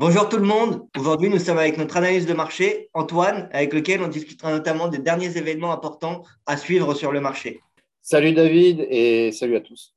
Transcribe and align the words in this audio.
Bonjour 0.00 0.28
tout 0.28 0.36
le 0.36 0.44
monde. 0.44 0.86
Aujourd'hui, 0.96 1.28
nous 1.28 1.40
sommes 1.40 1.58
avec 1.58 1.76
notre 1.76 1.96
analyse 1.96 2.24
de 2.24 2.32
marché, 2.32 2.88
Antoine, 2.94 3.48
avec 3.52 3.74
lequel 3.74 4.00
on 4.00 4.06
discutera 4.06 4.52
notamment 4.52 4.86
des 4.86 4.98
derniers 4.98 5.36
événements 5.36 5.72
importants 5.72 6.22
à 6.46 6.56
suivre 6.56 6.94
sur 6.94 7.10
le 7.10 7.20
marché. 7.20 7.60
Salut 8.00 8.32
David 8.32 8.86
et 8.90 9.32
salut 9.32 9.56
à 9.56 9.60
tous. 9.60 9.96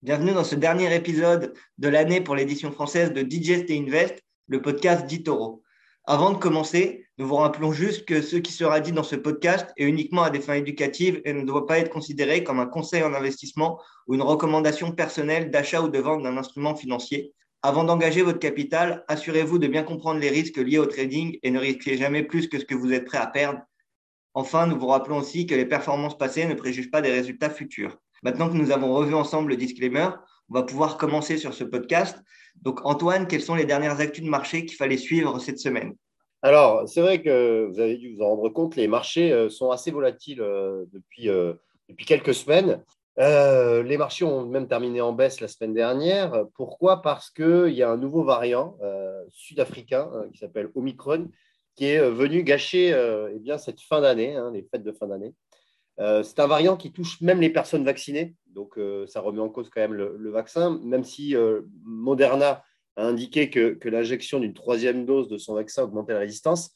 Bienvenue 0.00 0.32
dans 0.32 0.44
ce 0.44 0.54
dernier 0.54 0.94
épisode 0.94 1.54
de 1.78 1.88
l'année 1.88 2.20
pour 2.20 2.36
l'édition 2.36 2.70
française 2.70 3.12
de 3.12 3.22
Digest 3.22 3.68
et 3.68 3.76
Invest, 3.76 4.22
le 4.46 4.62
podcast 4.62 5.06
d'Itoro. 5.06 5.60
Avant 6.04 6.30
de 6.30 6.38
commencer, 6.38 7.04
nous 7.18 7.26
vous 7.26 7.34
rappelons 7.34 7.72
juste 7.72 8.04
que 8.04 8.22
ce 8.22 8.36
qui 8.36 8.52
sera 8.52 8.78
dit 8.78 8.92
dans 8.92 9.02
ce 9.02 9.16
podcast 9.16 9.72
est 9.76 9.86
uniquement 9.86 10.22
à 10.22 10.30
des 10.30 10.38
fins 10.38 10.54
éducatives 10.54 11.20
et 11.24 11.32
ne 11.32 11.42
doit 11.42 11.66
pas 11.66 11.80
être 11.80 11.90
considéré 11.90 12.44
comme 12.44 12.60
un 12.60 12.66
conseil 12.66 13.02
en 13.02 13.12
investissement 13.12 13.80
ou 14.06 14.14
une 14.14 14.22
recommandation 14.22 14.92
personnelle 14.92 15.50
d'achat 15.50 15.82
ou 15.82 15.88
de 15.88 15.98
vente 15.98 16.22
d'un 16.22 16.36
instrument 16.36 16.76
financier. 16.76 17.32
Avant 17.62 17.84
d'engager 17.84 18.22
votre 18.22 18.38
capital, 18.38 19.04
assurez-vous 19.08 19.58
de 19.58 19.66
bien 19.66 19.82
comprendre 19.82 20.20
les 20.20 20.28
risques 20.28 20.58
liés 20.58 20.78
au 20.78 20.86
trading 20.86 21.38
et 21.42 21.50
ne 21.50 21.58
risquez 21.58 21.96
jamais 21.96 22.22
plus 22.22 22.48
que 22.48 22.58
ce 22.58 22.64
que 22.64 22.74
vous 22.74 22.92
êtes 22.92 23.06
prêt 23.06 23.18
à 23.18 23.26
perdre. 23.26 23.60
Enfin, 24.34 24.66
nous 24.66 24.78
vous 24.78 24.86
rappelons 24.86 25.18
aussi 25.18 25.46
que 25.46 25.54
les 25.54 25.64
performances 25.64 26.18
passées 26.18 26.46
ne 26.46 26.54
préjugent 26.54 26.90
pas 26.90 27.00
des 27.00 27.10
résultats 27.10 27.50
futurs. 27.50 27.96
Maintenant 28.22 28.48
que 28.48 28.56
nous 28.56 28.70
avons 28.70 28.94
revu 28.94 29.14
ensemble 29.14 29.50
le 29.50 29.56
disclaimer, 29.56 30.08
on 30.48 30.54
va 30.54 30.62
pouvoir 30.62 30.96
commencer 30.96 31.38
sur 31.38 31.54
ce 31.54 31.64
podcast. 31.64 32.22
Donc, 32.62 32.84
Antoine, 32.84 33.26
quelles 33.26 33.42
sont 33.42 33.54
les 33.54 33.64
dernières 33.64 34.00
actus 34.00 34.24
de 34.24 34.28
marché 34.28 34.64
qu'il 34.64 34.76
fallait 34.76 34.96
suivre 34.96 35.38
cette 35.38 35.58
semaine? 35.58 35.94
Alors, 36.42 36.88
c'est 36.88 37.00
vrai 37.00 37.22
que 37.22 37.66
vous 37.70 37.80
avez 37.80 37.96
dû 37.96 38.14
vous 38.14 38.22
en 38.22 38.28
rendre 38.28 38.48
compte, 38.50 38.76
les 38.76 38.88
marchés 38.88 39.32
euh, 39.32 39.48
sont 39.48 39.70
assez 39.70 39.90
volatiles 39.90 40.40
euh, 40.40 40.84
euh, 41.24 41.54
depuis 41.88 42.04
quelques 42.04 42.34
semaines. 42.34 42.84
Euh, 43.18 43.82
les 43.82 43.96
marchés 43.96 44.24
ont 44.24 44.44
même 44.44 44.68
terminé 44.68 45.00
en 45.00 45.12
baisse 45.12 45.40
la 45.40 45.48
semaine 45.48 45.72
dernière. 45.72 46.44
Pourquoi? 46.54 47.00
Parce 47.00 47.30
qu'il 47.30 47.72
y 47.72 47.82
a 47.82 47.90
un 47.90 47.96
nouveau 47.96 48.24
variant 48.24 48.76
euh, 48.82 49.22
sud-africain 49.30 50.10
euh, 50.14 50.28
qui 50.30 50.38
s'appelle 50.38 50.70
Omicron 50.74 51.28
qui 51.74 51.86
est 51.86 52.10
venu 52.10 52.42
gâcher 52.42 52.88
eh 52.88 53.58
cette 53.58 53.82
fin 53.82 54.00
d'année, 54.00 54.34
hein, 54.34 54.50
les 54.50 54.62
fêtes 54.62 54.82
de 54.82 54.92
fin 54.92 55.08
d'année. 55.08 55.34
c'est 55.98 56.40
un 56.40 56.46
variant 56.46 56.74
qui 56.74 56.90
touche 56.90 57.20
même 57.20 57.38
les 57.38 57.50
personnes 57.50 57.84
vaccinées, 57.84 58.34
donc 58.46 58.80
ça 59.06 59.20
remet 59.20 59.40
en 59.40 59.50
cause 59.50 59.68
quand 59.68 59.82
même 59.82 59.92
le, 59.92 60.30
vaccin, 60.30 60.80
même 60.82 61.04
si 61.04 61.36
Moderna 61.84 62.64
a 62.96 63.06
indiqué 63.06 63.50
que, 63.50 63.74
que 63.74 63.90
l'injection 63.90 64.40
d'une 64.40 64.54
troisième 64.54 65.04
dose 65.04 65.28
de 65.28 65.36
son 65.36 65.52
vaccin 65.52 65.82
augmentait 65.82 66.14
la 66.14 66.20
résistance. 66.20 66.74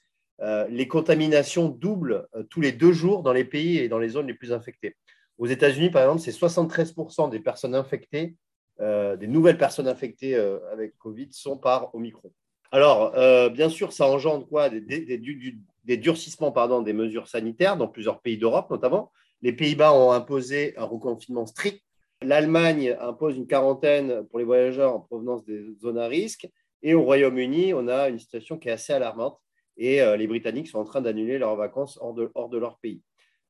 les 0.69 0.87
contaminations 0.87 1.71
doublent 1.71 2.29
tous 2.51 2.61
les 2.61 2.73
deux 2.73 2.93
jours 2.93 3.23
dans 3.23 3.33
les 3.33 3.47
pays 3.47 3.79
et 3.79 3.89
dans 3.89 3.99
les 3.99 4.11
zones 4.11 4.27
les 4.27 4.35
plus 4.35 4.53
infectées. 4.53 4.97
Aux 5.41 5.47
États-Unis, 5.47 5.89
par 5.89 6.03
exemple, 6.03 6.21
c'est 6.21 6.39
73% 6.39 7.31
des 7.31 7.41
personnes 7.41 7.75
infectées, 7.75 8.37
euh, 8.81 9.17
des 9.17 9.27
nouvelles 9.27 9.57
personnes 9.57 9.89
infectées 9.89 10.37
euh, 10.37 10.59
avec 10.71 10.99
Covid 10.99 11.29
sont 11.33 11.57
par 11.57 11.95
Omicron. 11.95 12.31
Alors, 12.71 13.15
euh, 13.17 13.49
bien 13.49 13.71
sûr, 13.71 13.95
ça 13.95 14.07
engendre 14.07 14.47
quoi? 14.47 14.69
Des, 14.69 15.97
durcissements 15.97 16.53
pardon, 16.53 16.83
des 16.83 16.93
mesures 16.93 17.27
sanitaires 17.27 17.79
dans 17.79 17.89
plusieurs 17.89 18.21
pays 18.21 18.37
d'Europe, 18.37 18.71
notamment. 18.71 19.11
Les 19.41 19.55
Pays-Bas 19.55 19.95
ont 19.95 20.13
imposé 20.13 20.77
un 20.77 20.85
reconfinement 20.85 21.47
strict. 21.47 21.83
L'Allemagne 22.21 22.95
impose 23.01 23.39
une 23.39 23.47
quarantaine 23.47 24.27
pour 24.27 24.41
les 24.41 24.45
voyageurs 24.45 24.95
en 24.95 25.01
provenance 25.01 25.43
des 25.47 25.75
zones 25.81 25.99
à 25.99 26.07
risque. 26.07 26.47
Et 26.83 26.93
au 26.93 27.03
Royaume-Uni, 27.03 27.73
on 27.73 27.89
a 27.89 28.11
une 28.11 28.19
situation 28.19 28.59
qui 28.59 28.69
est 28.69 28.73
assez 28.73 28.93
alarmante. 28.93 29.41
Et 29.79 30.01
les 30.19 30.27
Britanniques 30.27 30.69
sont 30.69 30.79
en 30.79 30.85
train 30.85 31.01
d'annuler 31.01 31.39
leurs 31.39 31.57
vacances 31.57 31.99
hors 32.03 32.13
de 32.51 32.59
leur 32.59 32.79
pays. 32.81 33.01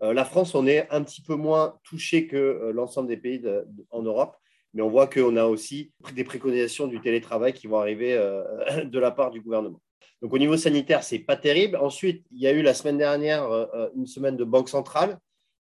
Euh, 0.02 0.12
la 0.14 0.24
France, 0.24 0.54
on 0.54 0.66
est 0.66 0.88
un 0.90 1.02
petit 1.02 1.20
peu 1.20 1.34
moins 1.34 1.78
touché 1.84 2.26
que 2.26 2.36
euh, 2.36 2.72
l'ensemble 2.72 3.08
des 3.08 3.16
pays 3.16 3.42
en 3.90 4.02
Europe, 4.02 4.36
mais 4.72 4.82
on 4.82 4.88
voit 4.88 5.06
qu'on 5.06 5.36
a 5.36 5.44
aussi 5.44 5.92
des 6.14 6.24
préconisations 6.24 6.86
du 6.86 7.00
télétravail 7.00 7.52
qui 7.52 7.66
vont 7.66 7.78
arriver 7.78 8.14
euh, 8.14 8.44
de 8.84 8.98
la 8.98 9.10
part 9.10 9.30
du 9.30 9.40
gouvernement. 9.40 9.80
Donc 10.22 10.32
au 10.32 10.38
niveau 10.38 10.56
sanitaire, 10.56 11.02
ce 11.02 11.14
n'est 11.14 11.22
pas 11.22 11.36
terrible. 11.36 11.76
Ensuite, 11.76 12.24
il 12.30 12.40
y 12.40 12.46
a 12.46 12.52
eu 12.52 12.62
la 12.62 12.74
semaine 12.74 12.98
dernière 12.98 13.48
une 13.96 14.06
semaine 14.06 14.36
de 14.36 14.44
banque 14.44 14.68
centrale. 14.68 15.18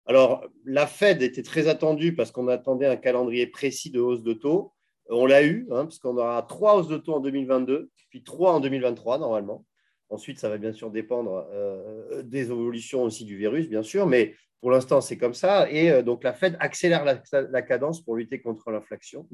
Alors 0.06 0.46
la 0.64 0.86
Fed 0.86 1.22
était 1.22 1.42
très 1.42 1.66
attendue 1.66 2.14
parce 2.14 2.30
qu'on 2.30 2.46
attendait 2.46 2.86
un 2.86 2.94
calendrier 2.94 3.48
précis 3.48 3.90
de 3.90 4.00
hausse 4.00 4.22
de 4.22 4.32
taux. 4.32 4.72
On 5.08 5.26
l'a 5.26 5.42
eu, 5.42 5.66
hein, 5.72 5.86
parce 5.86 5.98
qu'on 5.98 6.16
aura 6.16 6.40
trois 6.42 6.76
hausses 6.76 6.88
de 6.88 6.98
taux 6.98 7.14
en 7.14 7.20
2022, 7.20 7.90
puis 8.10 8.22
trois 8.22 8.52
en 8.52 8.60
2023 8.60 9.18
normalement. 9.18 9.64
Ensuite, 10.10 10.38
ça 10.38 10.48
va 10.48 10.58
bien 10.58 10.72
sûr 10.72 10.90
dépendre 10.90 11.46
euh, 11.52 12.22
des 12.22 12.50
évolutions 12.50 13.02
aussi 13.02 13.24
du 13.24 13.36
virus, 13.36 13.68
bien 13.68 13.82
sûr, 13.82 14.06
mais 14.06 14.34
pour 14.60 14.70
l'instant, 14.70 15.00
c'est 15.00 15.16
comme 15.16 15.34
ça. 15.34 15.70
Et 15.70 15.90
euh, 15.90 16.02
donc, 16.02 16.24
la 16.24 16.32
Fed 16.32 16.56
accélère 16.60 17.04
la, 17.04 17.62
cadence 17.62 18.02
pour 18.02 18.16
lutter 18.16 18.40
contre 18.40 18.70
l'inflation. 18.70 19.26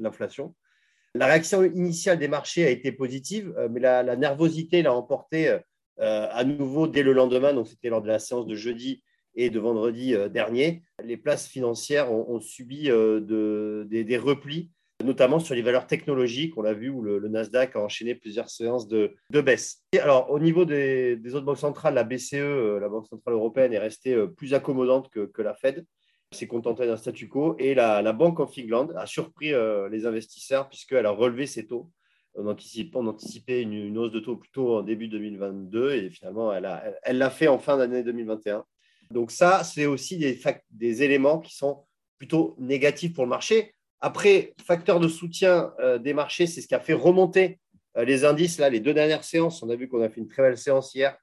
La 1.13 1.25
réaction 1.25 1.63
initiale 1.63 2.19
des 2.19 2.27
marchés 2.27 2.65
a 2.65 2.69
été 2.69 2.91
positive, 2.91 3.53
euh, 3.57 3.67
mais 3.69 3.79
la, 3.79 4.15
nervosité 4.15 4.81
l'a 4.81 4.93
emporté 4.93 5.57
à 5.99 6.43
nouveau 6.45 6.87
dès 6.87 7.03
le 7.03 7.13
lendemain. 7.13 7.53
Donc, 7.53 7.67
c'était 7.67 7.89
lors 7.89 8.01
de 8.01 8.07
la 8.07 8.17
séance 8.17 8.47
de 8.47 8.55
jeudi 8.55 9.03
et 9.35 9.51
de 9.51 9.59
vendredi 9.59 10.15
dernier. 10.31 10.81
Les 11.03 11.15
places 11.15 11.47
financières 11.47 12.11
ont, 12.11 12.39
subi 12.39 12.85
des 12.85 14.17
replis 14.17 14.71
notamment 15.03 15.39
sur 15.39 15.55
les 15.55 15.61
valeurs 15.61 15.87
technologiques, 15.87 16.57
on 16.57 16.61
l'a 16.61 16.73
vu, 16.73 16.89
où 16.89 17.01
le, 17.01 17.27
Nasdaq 17.27 17.75
a 17.75 17.79
enchaîné 17.79 18.15
plusieurs 18.15 18.49
séances 18.49 18.87
de, 18.87 19.15
baisse. 19.29 19.83
alors, 19.99 20.29
au 20.31 20.39
niveau 20.39 20.65
des, 20.65 21.19
autres 21.33 21.45
banques 21.45 21.57
centrales, 21.57 21.93
la 21.93 22.03
BCE, 22.03 22.33
euh, 22.35 22.79
la 22.79 22.89
Banque 22.89 23.07
centrale 23.07 23.33
européenne, 23.33 23.73
est 23.73 23.79
restée 23.79 24.13
euh, 24.13 24.27
plus 24.27 24.53
accommodante 24.53 25.09
que, 25.09 25.41
la 25.41 25.53
Fed, 25.53 25.85
s'est 26.31 26.47
contentée 26.47 26.85
d'un 26.85 26.97
statu 26.97 27.27
quo, 27.27 27.55
et 27.59 27.73
la, 27.73 28.13
Banque 28.13 28.39
of 28.39 28.53
England 28.57 28.89
a 28.95 29.05
surpris 29.05 29.53
euh, 29.53 29.89
les 29.89 30.05
investisseurs 30.05 30.69
puisqu'elle 30.69 31.05
a 31.05 31.11
relevé 31.11 31.45
ses 31.45 31.67
taux. 31.67 31.89
On 32.35 32.47
anticipait, 32.47 33.61
une, 33.61 33.97
hausse 33.97 34.11
de 34.11 34.19
taux 34.21 34.37
plutôt 34.37 34.77
en 34.77 34.81
début 34.83 35.09
2022, 35.09 35.91
et 35.91 36.09
finalement, 36.09 36.53
elle 36.53 37.17
l'a 37.17 37.29
fait 37.29 37.49
en 37.49 37.59
fin 37.59 37.77
d'année 37.77 38.03
2021. 38.03 38.63
Donc 39.11 39.31
ça, 39.31 39.65
c'est 39.65 39.85
aussi 39.85 40.17
des 40.17 41.03
éléments 41.03 41.39
qui 41.39 41.53
sont 41.53 41.83
plutôt 42.17 42.55
négatifs 42.59 43.13
pour 43.13 43.25
le 43.25 43.29
marché. 43.29 43.73
Après, 44.01 44.55
facteur 44.65 44.99
de 44.99 45.07
soutien 45.07 45.73
euh, 45.79 45.99
des 45.99 46.13
marchés, 46.13 46.47
c'est 46.47 46.61
ce 46.61 46.67
qui 46.67 46.73
a 46.73 46.79
fait 46.79 46.93
remonter 46.93 47.59
euh, 47.97 48.03
les 48.03 48.25
indices. 48.25 48.57
Là, 48.57 48.69
les 48.69 48.79
deux 48.79 48.95
dernières 48.95 49.23
séances, 49.23 49.61
on 49.61 49.69
a 49.69 49.75
vu 49.75 49.87
qu'on 49.87 50.01
a 50.01 50.09
fait 50.09 50.19
une 50.19 50.27
très 50.27 50.41
belle 50.41 50.57
séance 50.57 50.95
hier 50.95 51.15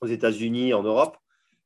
aux 0.00 0.06
États-Unis, 0.06 0.72
en 0.74 0.84
Europe. 0.84 1.16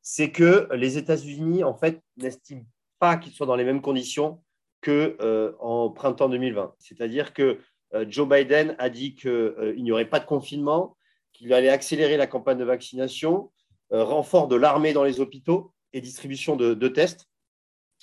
C'est 0.00 0.30
que 0.30 0.68
les 0.72 0.96
États-Unis, 0.96 1.62
en 1.62 1.74
fait, 1.74 2.00
n'estiment 2.16 2.64
pas 2.98 3.18
qu'ils 3.18 3.32
soient 3.32 3.46
dans 3.46 3.56
les 3.56 3.64
mêmes 3.64 3.82
conditions 3.82 4.42
qu'en 4.80 4.90
euh, 4.90 5.88
printemps 5.94 6.30
2020. 6.30 6.74
C'est-à-dire 6.78 7.34
que 7.34 7.58
Joe 8.08 8.26
Biden 8.26 8.74
a 8.78 8.88
dit 8.88 9.14
qu'il 9.14 9.74
n'y 9.76 9.92
aurait 9.92 10.08
pas 10.08 10.18
de 10.18 10.24
confinement, 10.24 10.96
qu'il 11.34 11.52
allait 11.52 11.68
accélérer 11.68 12.16
la 12.16 12.26
campagne 12.26 12.56
de 12.56 12.64
vaccination, 12.64 13.52
renfort 13.90 14.48
de 14.48 14.56
l'armée 14.56 14.94
dans 14.94 15.04
les 15.04 15.20
hôpitaux 15.20 15.74
et 15.92 16.00
distribution 16.00 16.56
de 16.56 16.88
tests. 16.88 17.28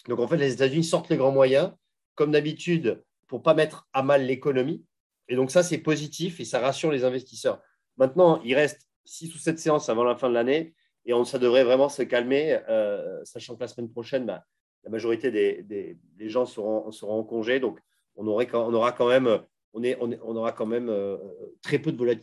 Donc, 0.07 0.19
en 0.19 0.27
fait, 0.27 0.37
les 0.37 0.53
États-Unis 0.53 0.83
sortent 0.83 1.09
les 1.09 1.17
grands 1.17 1.31
moyens 1.31 1.71
comme 2.19 2.31
d'habitude, 2.31 3.01
pour 3.27 3.39
ne 3.39 3.43
pas 3.43 3.53
mettre 3.53 3.87
à 3.93 4.03
mal 4.03 4.25
l'économie. 4.25 4.83
Et 5.29 5.37
donc 5.37 5.51
ça, 5.51 5.63
c'est 5.63 5.77
positif 5.77 6.41
et 6.41 6.43
ça 6.43 6.59
rassure 6.59 6.91
les 6.91 7.05
investisseurs. 7.05 7.61
Maintenant, 7.95 8.41
il 8.43 8.55
reste 8.55 8.89
six 9.05 9.33
ou 9.33 9.37
sept 9.37 9.57
séances 9.57 9.87
avant 9.87 10.03
la 10.03 10.17
fin 10.17 10.27
de 10.27 10.33
l'année 10.33 10.75
et 11.05 11.13
on, 11.13 11.23
ça 11.23 11.39
devrait 11.39 11.63
vraiment 11.63 11.87
se 11.87 12.03
calmer, 12.03 12.59
euh, 12.67 13.23
sachant 13.23 13.55
que 13.55 13.61
la 13.61 13.69
semaine 13.69 13.89
prochaine, 13.89 14.25
bah, 14.25 14.43
la 14.83 14.89
majorité 14.89 15.31
des, 15.31 15.97
gens 16.27 16.45
seront, 16.45 16.91
seront, 16.91 17.19
en 17.19 17.23
congé. 17.23 17.61
Donc, 17.61 17.79
on, 18.17 18.27
aurait, 18.27 18.53
on 18.53 18.73
aura 18.73 18.91
quand 18.91 19.07
même, 19.07 19.39
on 19.71 19.81
est, 19.81 19.97
on, 20.01 20.35
aura 20.35 20.51
quand 20.51 20.65
même 20.65 20.89
euh, 20.89 21.15
très 21.61 21.79
peu 21.79 21.93
de, 21.93 22.17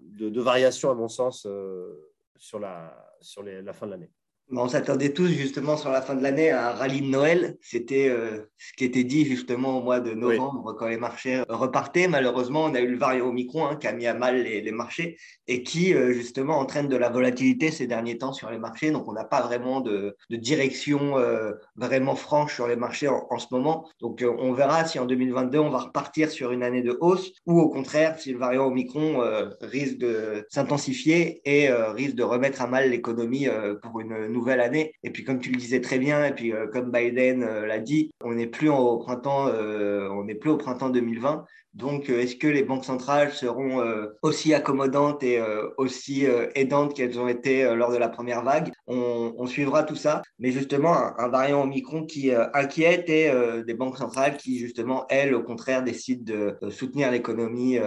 de, 0.00 0.30
de 0.30 0.40
variations, 0.40 0.90
à 0.90 0.94
mon 0.94 1.08
sens, 1.08 1.44
euh, 1.44 2.10
sur, 2.38 2.58
la, 2.58 3.06
sur 3.20 3.42
la 3.42 3.72
fin 3.74 3.84
de 3.84 3.90
l'année. 3.90 4.10
On 4.54 4.68
s'attendait 4.68 5.14
tous 5.14 5.28
justement 5.28 5.78
sur 5.78 5.90
la 5.90 6.02
fin 6.02 6.14
de 6.14 6.22
l'année 6.22 6.50
à 6.50 6.68
un 6.68 6.72
rallye 6.72 7.00
de 7.00 7.06
Noël. 7.06 7.56
C'était 7.62 8.10
euh, 8.10 8.50
ce 8.58 8.74
qui 8.74 8.84
était 8.84 9.02
dit 9.02 9.24
justement 9.24 9.78
au 9.78 9.82
mois 9.82 10.00
de 10.00 10.12
novembre 10.12 10.74
quand 10.78 10.88
les 10.88 10.98
marchés 10.98 11.42
repartaient. 11.48 12.06
Malheureusement, 12.06 12.64
on 12.64 12.74
a 12.74 12.80
eu 12.80 12.88
le 12.88 12.98
variant 12.98 13.28
Omicron 13.28 13.66
hein, 13.66 13.76
qui 13.76 13.86
a 13.86 13.92
mis 13.92 14.06
à 14.06 14.12
mal 14.12 14.42
les, 14.42 14.70
marchés 14.70 15.16
et 15.48 15.62
qui 15.62 15.94
euh, 15.94 16.12
justement 16.12 16.58
entraîne 16.58 16.88
de 16.88 16.96
la 16.96 17.08
volatilité 17.08 17.70
ces 17.70 17.86
derniers 17.86 18.18
temps 18.18 18.34
sur 18.34 18.50
les 18.50 18.58
marchés. 18.58 18.90
Donc 18.90 19.08
on 19.08 19.12
n'a 19.12 19.24
pas 19.24 19.40
vraiment 19.40 19.80
de, 19.80 20.16
direction 20.28 21.16
euh, 21.18 21.52
vraiment 21.76 22.14
franche 22.14 22.54
sur 22.54 22.68
les 22.68 22.76
marchés 22.76 23.08
en, 23.08 23.38
ce 23.38 23.46
moment. 23.52 23.88
Donc 24.00 24.22
on 24.22 24.52
verra 24.52 24.84
si 24.84 24.98
en 24.98 25.06
2022 25.06 25.58
on 25.60 25.70
va 25.70 25.78
repartir 25.78 26.30
sur 26.30 26.52
une 26.52 26.62
année 26.62 26.82
de 26.82 26.98
hausse 27.00 27.32
ou 27.46 27.58
au 27.58 27.70
contraire 27.70 28.18
si 28.18 28.32
le 28.32 28.38
variant 28.38 28.66
Omicron 28.66 29.22
risque 29.62 29.96
de 29.98 30.44
s'intensifier 30.50 31.40
et 31.44 31.72
risque 31.72 32.16
de 32.16 32.22
remettre 32.22 32.60
à 32.60 32.66
mal 32.66 32.90
l'économie 32.90 33.48
pour 33.82 34.00
une 34.00 34.26
nouvelle 34.26 34.41
année. 34.50 34.94
Et 35.02 35.10
puis, 35.10 35.24
comme 35.24 35.40
tu 35.40 35.50
le 35.50 35.56
disais 35.56 35.80
très 35.80 35.98
bien, 35.98 36.24
et 36.24 36.32
puis 36.32 36.52
euh, 36.52 36.66
comme 36.66 36.90
Biden 36.90 37.42
euh, 37.42 37.66
l'a 37.66 37.78
dit, 37.78 38.12
on 38.22 38.34
n'est 38.34 38.46
plus 38.46 38.68
au 38.68 38.98
printemps, 38.98 39.48
euh, 39.48 40.08
on 40.10 40.24
n'est 40.24 40.34
plus 40.34 40.50
au 40.50 40.56
printemps 40.56 40.90
2020. 40.90 41.44
Donc, 41.74 42.10
est-ce 42.10 42.36
que 42.36 42.46
les 42.46 42.64
banques 42.64 42.84
centrales 42.84 43.32
seront 43.32 43.82
aussi 44.20 44.52
accommodantes 44.52 45.22
et 45.22 45.42
aussi 45.78 46.26
aidantes 46.54 46.92
qu'elles 46.92 47.18
ont 47.18 47.28
été 47.28 47.64
lors 47.74 47.90
de 47.90 47.96
la 47.96 48.10
première 48.10 48.44
vague? 48.44 48.70
On, 48.86 49.46
suivra 49.46 49.82
tout 49.82 49.96
ça. 49.96 50.20
Mais 50.38 50.50
justement, 50.50 51.18
un, 51.18 51.28
variant 51.28 51.62
Omicron 51.62 52.04
qui 52.04 52.30
inquiète 52.52 53.08
et 53.08 53.32
des 53.66 53.72
banques 53.72 53.96
centrales 53.96 54.36
qui, 54.36 54.58
justement, 54.58 55.06
elles, 55.08 55.34
au 55.34 55.42
contraire, 55.42 55.82
décident 55.82 56.22
de 56.60 56.70
soutenir 56.70 57.10
l'économie 57.10 57.78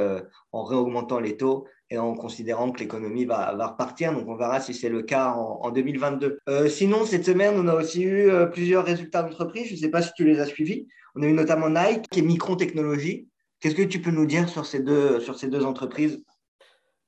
en 0.52 0.64
réaugmentant 0.64 1.20
les 1.20 1.38
taux 1.38 1.68
et 1.96 1.98
en 1.98 2.14
considérant 2.14 2.72
que 2.72 2.80
l'économie 2.80 3.26
va, 3.26 3.52
repartir. 3.52 4.14
Donc, 4.14 4.28
on 4.28 4.36
verra 4.36 4.62
si 4.62 4.74
c'est 4.74 4.90
le 4.90 5.02
cas 5.02 5.32
en, 5.32 5.72
2022. 5.72 6.40
sinon, 6.70 7.06
cette 7.06 7.26
semaine, 7.26 7.56
on 7.58 7.68
a 7.68 7.74
aussi 7.74 8.04
eu 8.04 8.30
plusieurs 8.52 8.86
résultats 8.86 9.24
d'entreprise. 9.24 9.68
Je 9.68 9.74
ne 9.74 9.80
sais 9.80 9.90
pas 9.90 10.02
si 10.02 10.12
tu 10.16 10.26
les 10.26 10.40
as 10.40 10.46
suivis. 10.46 10.88
On 11.16 11.24
a 11.24 11.26
eu 11.26 11.34
notamment 11.34 11.70
Nike, 11.70 12.06
est 12.16 12.22
Micron 12.22 12.56
Technologies, 12.56 13.28
Qu'est-ce 13.66 13.76
que 13.76 13.82
tu 13.82 14.00
peux 14.00 14.12
nous 14.12 14.28
dire 14.28 14.48
sur 14.48 14.66
ces 14.66 14.80
deux, 14.80 15.20
sur 15.20 15.40
ces 15.40 15.48
deux 15.48 15.66
entreprises? 15.66 16.24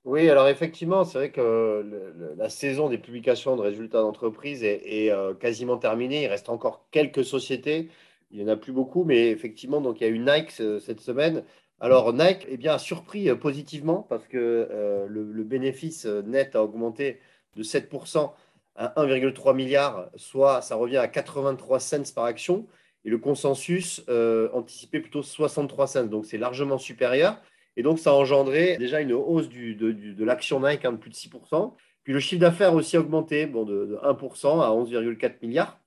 Oui, 0.05 0.29
alors 0.29 0.47
effectivement, 0.47 1.03
c'est 1.03 1.17
vrai 1.17 1.31
que 1.31 2.33
la 2.35 2.49
saison 2.49 2.89
des 2.89 2.97
publications 2.97 3.55
de 3.55 3.61
résultats 3.61 4.01
d'entreprise 4.01 4.63
est, 4.63 5.11
euh, 5.11 5.33
quasiment 5.35 5.77
terminée. 5.77 6.23
Il 6.23 6.27
reste 6.27 6.49
encore 6.49 6.87
quelques 6.89 7.23
sociétés. 7.23 7.89
Il 8.31 8.39
n'y 8.39 8.43
en 8.43 8.47
a 8.53 8.57
plus 8.57 8.71
beaucoup, 8.71 9.03
mais 9.03 9.29
effectivement, 9.29 9.81
donc, 9.81 10.01
il 10.01 10.05
y 10.05 10.07
a 10.07 10.09
eu 10.09 10.17
Nike 10.17 10.49
cette 10.49 11.01
semaine. 11.01 11.43
Alors, 11.79 12.11
Nike 12.13 12.45
eh 12.49 12.57
bien, 12.57 12.73
a 12.73 12.79
surpris 12.79 13.29
euh, 13.29 13.35
positivement 13.35 14.05
parce 14.09 14.27
que 14.27 14.37
euh, 14.37 15.05
le, 15.07 15.43
bénéfice 15.43 16.05
net 16.05 16.55
a 16.55 16.63
augmenté 16.63 17.19
de 17.55 17.63
7% 17.63 18.31
à 18.75 18.93
1,3 19.03 19.55
milliard, 19.55 20.09
soit 20.15 20.61
ça 20.61 20.75
revient 20.75 20.97
à 20.97 21.07
83 21.07 21.79
cents 21.79 22.13
par 22.15 22.25
action. 22.25 22.67
Et 23.05 23.09
le 23.09 23.17
consensus 23.17 24.03
euh, 24.09 24.49
anticipait 24.53 24.99
plutôt 24.99 25.23
63 25.23 25.87
cents. 25.87 26.05
Donc, 26.05 26.25
c'est 26.25 26.37
largement 26.37 26.77
supérieur. 26.77 27.41
Et 27.75 27.83
donc, 27.83 27.99
ça 27.99 28.09
a 28.09 28.13
engendré 28.13 28.77
déjà 28.77 29.01
une 29.01 29.13
hausse 29.13 29.49
de, 29.49 30.23
l'action 30.23 30.59
Nike 30.59 30.85
hein, 30.85 30.93
de 30.93 30.97
plus 30.97 31.11
de 31.11 31.15
6%. 31.15 31.73
Puis 32.03 32.13
le 32.13 32.19
chiffre 32.19 32.41
d'affaires 32.41 32.73
aussi 32.73 32.97
augmenté 32.97 33.47
bon, 33.47 33.65
de, 33.65 33.99
1% 34.03 34.61
à 34.61 34.69
11,4 34.69 35.33
milliards, 35.41 35.79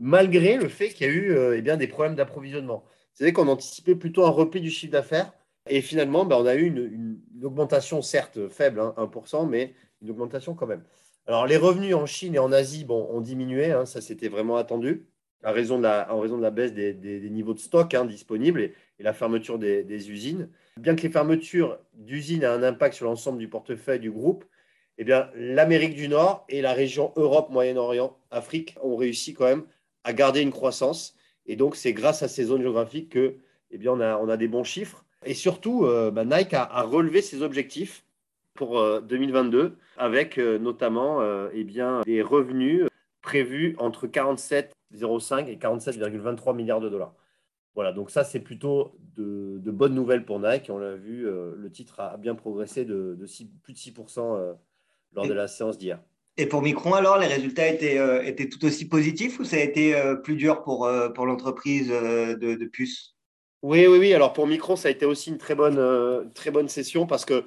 malgré 0.00 0.56
le 0.56 0.68
fait 0.68 0.88
qu'il 0.88 1.06
y 1.06 1.10
a 1.10 1.12
eu 1.12 1.30
euh, 1.30 1.56
eh 1.56 1.62
bien, 1.62 1.76
des 1.76 1.86
problèmes 1.86 2.16
d'approvisionnement. 2.16 2.84
C'est 3.14 3.24
vrai 3.24 3.32
qu'on 3.32 3.48
anticipait 3.48 3.94
plutôt 3.94 4.24
un 4.24 4.30
repli 4.30 4.60
du 4.60 4.70
chiffre 4.70 4.92
d'affaires. 4.92 5.32
Et 5.68 5.82
finalement, 5.82 6.24
ben, 6.24 6.36
on 6.36 6.46
a 6.46 6.54
eu 6.54 6.66
une, 6.66 7.20
augmentation, 7.42 8.02
certes 8.02 8.48
faible, 8.48 8.80
1%, 8.80 9.36
hein, 9.36 9.48
mais 9.48 9.74
une 10.02 10.10
augmentation 10.10 10.54
quand 10.54 10.66
même. 10.66 10.82
Alors, 11.26 11.46
les 11.46 11.56
revenus 11.56 11.94
en 11.94 12.06
Chine 12.06 12.34
et 12.34 12.38
en 12.38 12.50
Asie 12.50 12.84
bon, 12.84 13.06
ont 13.10 13.20
diminué, 13.20 13.72
hein, 13.72 13.86
ça 13.86 14.00
c'était 14.00 14.28
vraiment 14.28 14.56
attendu 14.56 15.06
en 15.44 15.52
raison 15.52 15.78
de 15.78 16.42
la 16.42 16.50
baisse 16.50 16.74
des, 16.74 17.30
niveaux 17.30 17.54
de 17.54 17.58
stock 17.58 17.94
hein, 17.94 18.04
disponibles 18.04 18.60
et, 18.60 18.74
la 18.98 19.12
fermeture 19.12 19.58
des, 19.58 20.10
usines. 20.10 20.48
Bien 20.78 20.94
que 20.94 21.02
les 21.02 21.10
fermetures 21.10 21.78
d'usines 21.94 22.42
aient 22.42 22.46
un 22.46 22.62
impact 22.62 22.94
sur 22.94 23.06
l'ensemble 23.06 23.38
du 23.38 23.48
portefeuille 23.48 24.00
du 24.00 24.10
groupe, 24.10 24.44
eh 24.98 25.04
bien, 25.04 25.30
l'Amérique 25.34 25.94
du 25.94 26.08
Nord 26.08 26.44
et 26.50 26.60
la 26.60 26.74
région 26.74 27.12
Europe, 27.16 27.48
Moyen-Orient, 27.50 28.14
Afrique 28.30 28.76
ont 28.82 28.96
réussi 28.96 29.32
quand 29.32 29.46
même 29.46 29.64
à 30.04 30.12
garder 30.12 30.42
une 30.42 30.50
croissance. 30.50 31.16
Et 31.50 31.56
donc, 31.56 31.74
c'est 31.74 31.92
grâce 31.92 32.22
à 32.22 32.28
ces 32.28 32.44
zones 32.44 32.62
géographiques 32.62 33.08
que, 33.08 33.34
eh 33.72 33.78
bien, 33.78 33.90
on 33.90 33.98
a, 33.98 34.16
on 34.18 34.28
a 34.28 34.36
des 34.36 34.46
bons 34.46 34.62
chiffres. 34.62 35.04
Et 35.24 35.34
surtout, 35.34 35.84
euh, 35.84 36.12
bah, 36.12 36.24
Nike 36.24 36.54
a, 36.54 36.82
relevé 36.82 37.22
ses 37.22 37.42
objectifs 37.42 38.04
pour 38.54 38.80
2022 39.00 39.58
euh, 39.58 39.70
avec 39.96 40.38
euh, 40.38 40.60
notamment 40.60 41.20
eh 41.52 41.64
bien, 41.64 42.02
des 42.06 42.22
revenus 42.22 42.86
prévus 43.20 43.74
entre 43.80 44.06
47,05 44.06 45.48
et 45.48 45.56
47,23 45.56 46.54
milliards 46.54 46.80
de 46.80 46.88
dollars. 46.88 47.14
Voilà, 47.74 47.92
donc 47.92 48.12
ça, 48.12 48.22
c'est 48.22 48.38
plutôt 48.38 48.96
de, 49.16 49.58
bonnes 49.72 49.94
nouvelles 49.94 50.24
pour 50.24 50.38
Nike. 50.38 50.70
On 50.70 50.78
l'a 50.78 50.94
vu, 50.94 51.24
le 51.24 51.70
titre 51.72 51.98
a 51.98 52.16
bien 52.16 52.36
progressé 52.36 52.84
de, 52.84 53.18
plus 53.64 53.72
de 53.72 53.78
6% 53.78 54.36
euh, 54.36 54.52
lors 55.14 55.26
de 55.26 55.32
la 55.32 55.48
séance 55.48 55.78
d'hier. 55.78 55.98
Et 56.40 56.46
pour 56.46 56.62
Micron, 56.62 56.94
alors, 56.94 57.18
les 57.18 57.26
résultats 57.26 57.68
étaient, 57.68 57.98
euh, 57.98 58.22
étaient 58.24 58.48
tout 58.48 58.64
aussi 58.64 58.88
positifs 58.88 59.38
ou 59.38 59.44
ça 59.44 59.56
a 59.56 59.60
été 59.60 59.94
plus 60.24 60.36
dur 60.36 60.62
pour, 60.62 60.90
pour 61.14 61.26
l'entreprise 61.26 61.88
de, 61.88 62.64
puces 62.66 63.14
Oui, 63.62 63.86
oui, 63.86 63.98
oui. 63.98 64.14
Alors 64.14 64.32
pour 64.32 64.46
Micron, 64.46 64.74
ça 64.76 64.88
a 64.88 64.90
été 64.90 65.04
aussi 65.04 65.30
une 65.30 65.38
très 65.38 65.54
bonne, 65.54 66.30
très 66.34 66.50
bonne 66.50 66.68
session 66.68 67.06
parce 67.06 67.26
que 67.26 67.44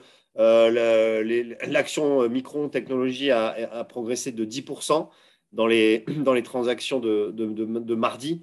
l'action 1.66 2.30
Micron 2.30 2.69
Technologie 2.69 3.31
a, 3.31 3.84
progressé 3.90 4.31
de 4.31 4.45
10% 4.45 5.10
dans 5.54 5.68
les, 5.68 6.06
dans 6.24 6.34
les 6.34 6.44
transactions 6.44 7.00
de, 7.00 7.31
de, 7.31 7.96
mardi. 7.96 8.42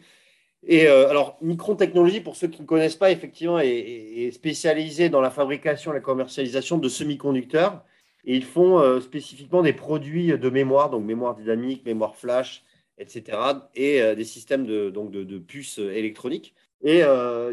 Et 0.67 0.87
euh, 0.87 1.09
alors, 1.09 1.39
Micron 1.41 1.75
Technology, 1.77 2.21
pour 2.21 2.37
ceux 2.37 2.49
qui 2.49 2.61
ne 2.63 2.67
connaissent 2.67 2.97
pas, 2.97 3.11
effectivement, 3.11 3.59
est, 3.59 3.69
est, 3.69 4.31
spécialisé 4.31 5.09
dans 5.09 5.21
la 5.21 5.31
fabrication 5.31 5.93
et 5.93 5.95
la 5.95 6.01
commercialisation 6.01 6.79
de 6.79 6.89
semi-conducteurs. 6.89 7.83
Et 8.25 8.37
ils 8.37 8.45
font 8.45 8.79
euh, 8.79 9.01
spécifiquement 9.01 9.63
des 9.63 9.73
produits 9.73 10.39
de 10.39 10.51
mémoire, 10.51 10.91
donc 10.91 11.05
mémoire 11.05 11.35
dynamique, 11.35 11.85
mémoire 11.85 12.17
flash, 12.17 12.65
etc. 12.99 13.39
Et 13.75 14.03
euh, 14.03 14.15
des 14.15 14.25
systèmes 14.25 14.67
de, 14.67 14.91
donc 14.91 15.11
de, 15.11 15.39
puces 15.39 15.79
électroniques. 15.79 16.55
Et 16.83 17.03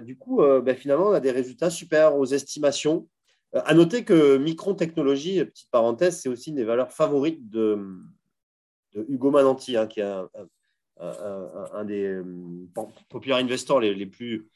du 0.03 0.15
coup, 0.15 0.37
ben, 0.37 0.73
finalement, 0.73 1.07
on 1.07 1.11
a 1.11 1.19
des 1.19 1.31
résultats 1.31 1.69
supérieurs 1.69 2.15
aux 2.15 2.27
estimations. 2.27 3.09
à 3.53 3.73
noter 3.73 4.05
que 4.05 4.37
Micron 4.37 4.73
Technology, 4.73 5.43
petite 5.43 5.69
parenthèse, 5.69 6.21
c'est 6.21 6.29
aussi 6.29 6.51
une 6.51 6.55
des 6.55 6.63
valeurs 6.63 6.93
favorites 6.93 7.49
de, 7.49 7.77
Hugo 9.09 9.29
Mananti, 9.31 9.75
hein, 9.75 9.85
qui 9.85 9.99
est 9.99 10.05
un, 10.99 11.85
des 11.85 12.05
euh, 12.05 12.23
populaires 13.09 13.37
investors 13.37 13.79
les, 13.79 14.05
plus 14.05 14.47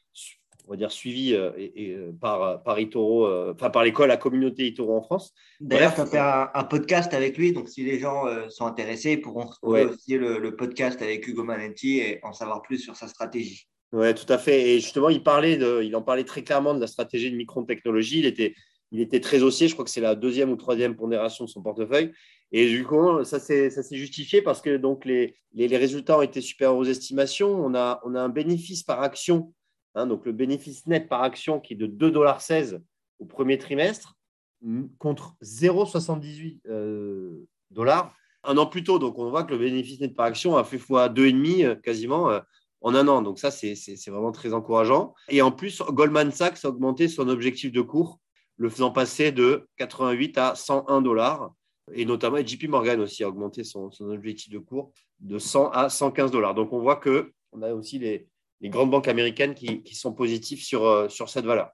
on 0.67 0.71
va 0.71 0.77
dire, 0.77 0.91
suivis 0.91 1.33
euh, 1.33 1.51
et, 1.57 1.91
euh, 1.91 2.11
par, 2.19 2.63
par 2.63 2.77
enfin 2.77 3.69
par 3.69 3.83
l'école, 3.83 4.09
la 4.09 4.17
communauté 4.17 4.67
Itoro 4.67 4.95
en 4.95 5.01
France. 5.01 5.33
D'ailleurs, 5.59 5.93
tu 5.93 6.01
as 6.01 6.05
fait 6.05 6.19
un, 6.19 6.63
podcast 6.63 7.13
avec 7.13 7.37
lui, 7.37 7.53
donc 7.53 7.69
si 7.69 7.83
les 7.83 7.99
gens 7.99 8.25
sont 8.49 8.65
intéressés, 8.65 9.13
ils 9.13 9.21
pourront 9.21 9.45
retrouver 9.45 9.85
aussi 9.85 10.17
le, 10.17 10.55
podcast 10.55 11.01
avec 11.01 11.27
Hugo 11.27 11.43
Mananti 11.43 11.99
et 11.99 12.19
en 12.23 12.33
savoir 12.33 12.61
plus 12.61 12.79
sur 12.79 12.95
sa 12.95 13.07
stratégie. 13.07 13.67
Oui, 13.93 14.13
tout 14.13 14.31
à 14.31 14.37
fait. 14.37 14.69
Et 14.69 14.79
justement, 14.79 15.09
il, 15.09 15.23
parlait 15.23 15.57
de, 15.57 15.81
il 15.83 15.95
en 15.95 16.01
parlait 16.01 16.23
très 16.23 16.43
clairement 16.43 16.73
de 16.73 16.79
la 16.79 16.87
stratégie 16.87 17.31
de 17.31 17.35
Micron 17.35 17.65
Technologies. 17.65 18.19
Il 18.19 18.25
était, 18.25 18.55
il 18.91 19.01
était 19.01 19.19
très 19.19 19.41
haussier. 19.43 19.67
Je 19.67 19.73
crois 19.73 19.83
que 19.83 19.91
c'est 19.91 20.01
la 20.01 20.15
deuxième 20.15 20.49
ou 20.49 20.55
troisième 20.55 20.95
pondération 20.95 21.45
de 21.45 21.49
son 21.49 21.61
portefeuille. 21.61 22.11
Et 22.51 22.67
du 22.67 22.83
coup, 22.83 23.23
ça 23.23 23.39
s'est 23.39 23.71
justifié 23.91 24.41
parce 24.41 24.61
que 24.61 24.75
donc 24.75 25.05
les, 25.05 25.35
les, 25.53 25.77
résultats 25.77 26.17
ont 26.17 26.21
été 26.21 26.41
supérieurs 26.41 26.77
aux 26.77 26.83
estimations. 26.83 27.49
On 27.49 27.73
a, 27.75 28.01
on 28.03 28.13
a 28.15 28.21
un 28.21 28.29
bénéfice 28.29 28.83
par 28.83 29.01
action, 29.01 29.53
hein, 29.95 30.07
donc 30.07 30.25
le 30.25 30.31
bénéfice 30.31 30.85
net 30.87 31.07
par 31.07 31.23
action 31.23 31.59
qui 31.59 31.73
est 31.73 31.77
de 31.77 31.87
2,16$ 31.87 32.81
au 33.19 33.25
premier 33.25 33.57
trimestre 33.57 34.17
contre 34.99 35.35
0,78 35.41 36.59
euh, 36.67 37.47
dollars 37.71 38.15
un 38.43 38.57
an 38.57 38.65
plus 38.65 38.83
tôt. 38.83 38.99
Donc 38.99 39.17
on 39.17 39.29
voit 39.29 39.43
que 39.43 39.51
le 39.51 39.59
bénéfice 39.59 39.99
net 39.99 40.15
par 40.15 40.25
action 40.25 40.57
a 40.57 40.63
fait 40.63 40.77
fois 40.77 41.09
2,5 41.09 41.65
euh, 41.65 41.75
quasiment 41.75 42.29
euh, 42.29 42.39
en 42.81 42.95
un 42.95 43.07
an. 43.07 43.21
Donc 43.21 43.39
ça, 43.39 43.51
c'est 43.51 43.75
vraiment 44.07 44.31
très 44.31 44.53
encourageant. 44.53 45.13
Et 45.29 45.41
en 45.41 45.51
plus, 45.51 45.81
Goldman 45.81 46.31
Sachs 46.31 46.65
a 46.65 46.69
augmenté 46.69 47.07
son 47.07 47.29
objectif 47.29 47.71
de 47.71 47.81
cours, 47.81 48.19
le 48.57 48.69
faisant 48.69 48.91
passer 48.91 49.31
de 49.31 49.67
88 49.77 50.37
à 50.37 50.55
101 50.55 51.01
dollars 51.01 51.53
et 51.93 52.05
notamment 52.05 52.37
JP 52.37 52.69
Morgan 52.69 53.01
aussi 53.01 53.23
a 53.23 53.27
augmenté 53.27 53.63
son, 53.63 53.89
objectif 53.99 54.49
de 54.49 54.59
cours 54.59 54.91
de 55.19 55.37
100 55.37 55.71
à 55.71 55.89
115 55.89 56.31
dollars. 56.31 56.55
Donc 56.55 56.73
on 56.73 56.79
voit 56.79 56.95
que 56.95 57.33
on 57.51 57.61
a 57.61 57.73
aussi 57.73 57.99
les, 57.99 58.27
grandes 58.69 58.91
banques 58.91 59.07
américaines 59.07 59.53
qui, 59.55 59.95
sont 59.95 60.13
positives 60.13 60.63
sur, 60.63 60.85
euh, 60.85 61.09
sur 61.09 61.29
cette 61.29 61.45
valeur. 61.45 61.71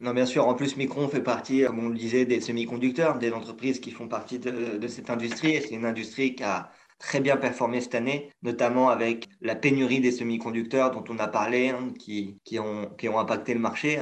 Non, 0.00 0.12
bien 0.12 0.26
sûr. 0.26 0.46
En 0.46 0.54
plus, 0.54 0.76
Micron 0.76 1.08
fait 1.08 1.22
partie, 1.22 1.62
comme 1.64 1.78
on 1.78 1.88
le 1.88 1.96
disait, 1.96 2.26
des 2.26 2.40
semi-conducteurs, 2.40 3.18
des 3.18 3.32
entreprises 3.32 3.80
qui 3.80 3.90
font 3.90 4.08
partie 4.08 4.38
de, 4.38 4.86
cette 4.88 5.08
industrie. 5.08 5.54
Et 5.54 5.60
c'est 5.60 5.74
une 5.74 5.86
industrie 5.86 6.34
qui 6.34 6.42
a 6.42 6.70
très 6.98 7.20
bien 7.20 7.36
performé 7.36 7.80
cette 7.80 7.94
année, 7.94 8.30
notamment 8.42 8.88
avec 8.88 9.26
la 9.40 9.54
pénurie 9.54 10.00
des 10.00 10.12
semi-conducteurs 10.12 10.90
dont 10.90 11.04
on 11.08 11.18
a 11.18 11.28
parlé, 11.28 11.70
hein, 11.70 11.92
qui, 11.98 12.38
qui, 12.44 12.58
ont, 12.58 12.90
qui 12.98 13.08
ont 13.08 13.18
impacté 13.18 13.54
le 13.54 13.60
marché. 13.60 13.98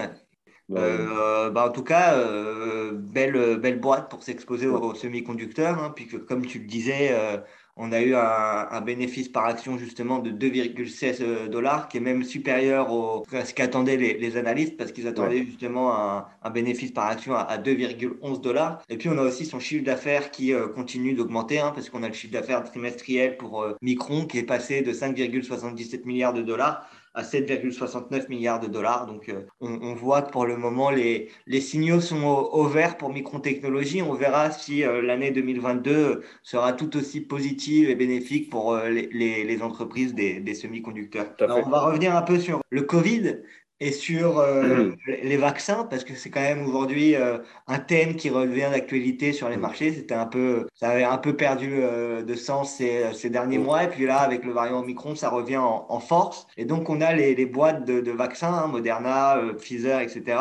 Euh, 0.70 1.50
bah, 1.50 1.66
en 1.68 1.72
tout 1.72 1.82
cas, 1.82 2.16
euh, 2.16 2.92
belle, 2.94 3.58
belle 3.58 3.78
boîte 3.80 4.10
pour 4.10 4.22
s'exposer 4.22 4.66
aux, 4.66 4.94
semi-conducteurs, 4.94 5.82
hein, 5.82 5.92
puisque 5.94 6.24
comme 6.24 6.46
tu 6.46 6.58
le 6.60 6.66
disais, 6.66 7.10
euh, 7.12 7.38
on 7.76 7.92
a 7.92 8.00
eu 8.00 8.14
un, 8.14 8.80
bénéfice 8.80 9.28
par 9.28 9.46
action 9.46 9.78
justement 9.78 10.18
de 10.18 10.30
2,16 10.30 11.48
dollars, 11.48 11.88
qui 11.88 11.96
est 11.96 12.00
même 12.00 12.22
supérieur 12.22 12.92
au, 12.92 13.24
à 13.32 13.44
ce 13.44 13.54
qu'attendaient 13.54 13.96
les, 13.96 14.36
analystes, 14.36 14.76
parce 14.76 14.92
qu'ils 14.92 15.08
attendaient 15.08 15.44
justement 15.44 15.94
un, 16.42 16.50
bénéfice 16.50 16.92
par 16.92 17.06
action 17.06 17.34
à, 17.34 17.58
2,11 17.58 18.40
dollars. 18.40 18.82
Et 18.88 18.96
puis 18.96 19.08
on 19.08 19.18
a 19.18 19.22
aussi 19.22 19.44
son 19.46 19.58
chiffre 19.58 19.84
d'affaires 19.84 20.30
qui 20.30 20.52
continue 20.74 21.14
d'augmenter, 21.14 21.58
hein, 21.58 21.72
parce 21.74 21.90
qu'on 21.90 22.02
a 22.02 22.08
le 22.08 22.14
chiffre 22.14 22.32
d'affaires 22.32 22.62
trimestriel 22.64 23.36
pour 23.36 23.66
Micron 23.82 24.26
qui 24.26 24.38
est 24.38 24.44
passé 24.44 24.82
de 24.82 24.92
5,77 24.92 26.04
milliards 26.04 26.34
de 26.34 26.42
dollars 26.42 26.88
à 27.14 27.22
7,69 27.22 28.28
milliards 28.28 28.60
de 28.60 28.66
dollars. 28.66 29.06
Donc, 29.06 29.28
euh, 29.28 29.46
on, 29.60 29.94
voit 29.94 30.22
que 30.22 30.30
pour 30.30 30.46
le 30.46 30.56
moment, 30.56 30.90
les, 30.90 31.30
les 31.46 31.60
signaux 31.60 32.00
sont 32.00 32.24
au, 32.24 32.64
vert 32.66 32.96
pour 32.96 33.10
Micron 33.10 33.40
Technologies. 33.40 34.02
On 34.02 34.14
verra 34.14 34.50
si 34.50 34.84
euh, 34.84 35.00
l'année 35.00 35.30
2022 35.30 36.22
sera 36.42 36.72
tout 36.72 36.96
aussi 36.96 37.20
positive 37.20 37.88
et 37.88 37.94
bénéfique 37.94 38.50
pour 38.50 38.74
euh, 38.74 38.88
les, 38.88 39.44
les, 39.44 39.62
entreprises 39.62 40.14
des, 40.14 40.40
des 40.40 40.54
semi-conducteurs. 40.54 41.34
on 41.40 41.70
va 41.70 41.80
revenir 41.80 42.16
un 42.16 42.22
peu 42.22 42.38
sur 42.38 42.60
le 42.70 42.82
Covid. 42.82 43.36
Et 43.80 43.92
sur 43.92 44.38
euh, 44.38 44.92
les 45.06 45.36
vaccins, 45.36 45.84
parce 45.84 46.04
que 46.04 46.14
c'est 46.14 46.30
quand 46.30 46.40
même 46.40 46.66
aujourd'hui 46.66 47.16
euh, 47.16 47.38
un 47.66 47.78
thème 47.78 48.14
qui 48.14 48.30
revient 48.30 48.68
d'actualité 48.70 49.32
sur 49.32 49.48
les 49.48 49.56
marchés. 49.56 49.92
C'était 49.92 50.14
un 50.14 50.26
peu, 50.26 50.66
ça 50.74 50.90
avait 50.90 51.04
un 51.04 51.18
peu 51.18 51.36
perdu 51.36 51.80
euh, 51.82 52.22
de 52.22 52.34
sens 52.34 52.76
ces, 52.76 53.12
ces, 53.14 53.30
derniers 53.30 53.58
mois, 53.58 53.84
et 53.84 53.88
puis 53.88 54.06
là, 54.06 54.18
avec 54.18 54.44
le 54.44 54.52
variant 54.52 54.80
Omicron, 54.80 55.16
ça 55.16 55.28
revient 55.28 55.56
en, 55.58 56.00
force. 56.00 56.46
Et 56.56 56.64
donc, 56.64 56.88
on 56.88 57.00
a 57.00 57.12
les, 57.12 57.34
les 57.34 57.46
boîtes 57.46 57.84
de, 57.84 58.00
de 58.00 58.10
vaccins, 58.10 58.52
hein, 58.52 58.66
Moderna, 58.68 59.40
Pfizer, 59.58 60.00
etc., 60.00 60.38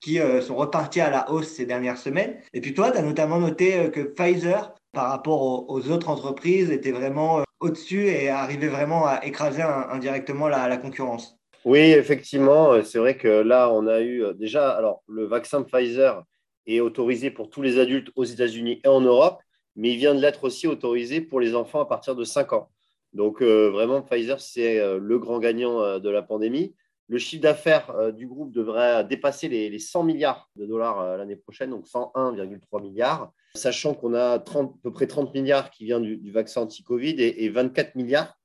qui 0.00 0.18
sont 0.42 0.56
repartis 0.56 1.00
à 1.00 1.10
la 1.10 1.30
hausse 1.30 1.48
ces 1.48 1.66
dernières 1.66 1.98
semaines. 1.98 2.36
Et 2.52 2.60
puis 2.60 2.74
toi, 2.74 2.90
tu 2.92 2.98
as 2.98 3.02
notamment 3.02 3.38
noté 3.38 3.90
que 3.90 4.00
Pfizer, 4.00 4.74
par 4.92 5.10
rapport 5.10 5.68
aux, 5.70 5.90
autres 5.90 6.08
entreprises, 6.08 6.70
était 6.70 6.92
vraiment 6.92 7.42
au-dessus 7.60 8.06
et 8.08 8.28
arrivait 8.28 8.68
vraiment 8.68 9.06
à 9.06 9.24
écraser 9.24 9.62
indirectement 9.62 10.48
la, 10.48 10.68
la 10.68 10.76
concurrence. 10.76 11.35
Oui, 11.66 11.80
effectivement, 11.80 12.74
euh, 12.74 12.84
c'est 12.84 13.00
vrai 13.00 13.16
que 13.16 13.26
là, 13.26 13.72
on 13.72 13.88
a 13.88 13.98
eu 14.00 14.22
euh, 14.22 14.32
déjà, 14.34 14.70
alors 14.70 15.02
le 15.08 15.24
vaccin 15.24 15.64
Pfizer 15.64 16.22
est 16.66 16.78
autorisé 16.78 17.32
pour 17.32 17.50
tous 17.50 17.60
les 17.60 17.80
adultes 17.80 18.12
aux 18.14 18.22
États-Unis 18.22 18.80
et 18.84 18.88
en 18.88 19.00
Europe, 19.00 19.40
mais 19.74 19.90
il 19.90 19.96
vient 19.96 20.14
de 20.14 20.20
l'être 20.20 20.44
aussi 20.44 20.68
autorisé 20.68 21.20
pour 21.20 21.40
les 21.40 21.56
enfants 21.56 21.80
à 21.80 21.86
partir 21.86 22.14
de 22.14 22.22
5 22.22 22.52
ans. 22.52 22.70
Donc 23.14 23.42
euh, 23.42 23.68
vraiment, 23.70 24.00
Pfizer, 24.00 24.40
c'est 24.40 24.80
le 24.96 25.18
grand 25.18 25.40
gagnant 25.40 25.98
de 25.98 26.08
la 26.08 26.22
pandémie. 26.22 26.72
Le 27.08 27.18
chiffre 27.18 27.42
d'affaires 27.42 28.12
du 28.12 28.28
groupe 28.28 28.52
devrait 28.52 29.04
dépasser 29.04 29.48
les, 29.48 29.78
100 29.80 30.04
milliards 30.04 30.48
de 30.54 30.66
dollars 30.66 31.16
l'année 31.16 31.36
prochaine, 31.36 31.70
donc 31.70 31.86
101,3 31.86 32.80
milliards, 32.80 33.32
sachant 33.56 33.92
qu'on 33.94 34.14
a 34.14 34.34
à 34.34 34.38
peu 34.38 34.92
près 34.92 35.08
30 35.08 35.34
milliards 35.34 35.70
qui 35.70 35.84
viennent 35.84 36.02
du, 36.02 36.30
vaccin 36.30 36.60
anti-Covid 36.60 37.16
et 37.18 37.48
24 37.48 37.96
milliards 37.96 38.35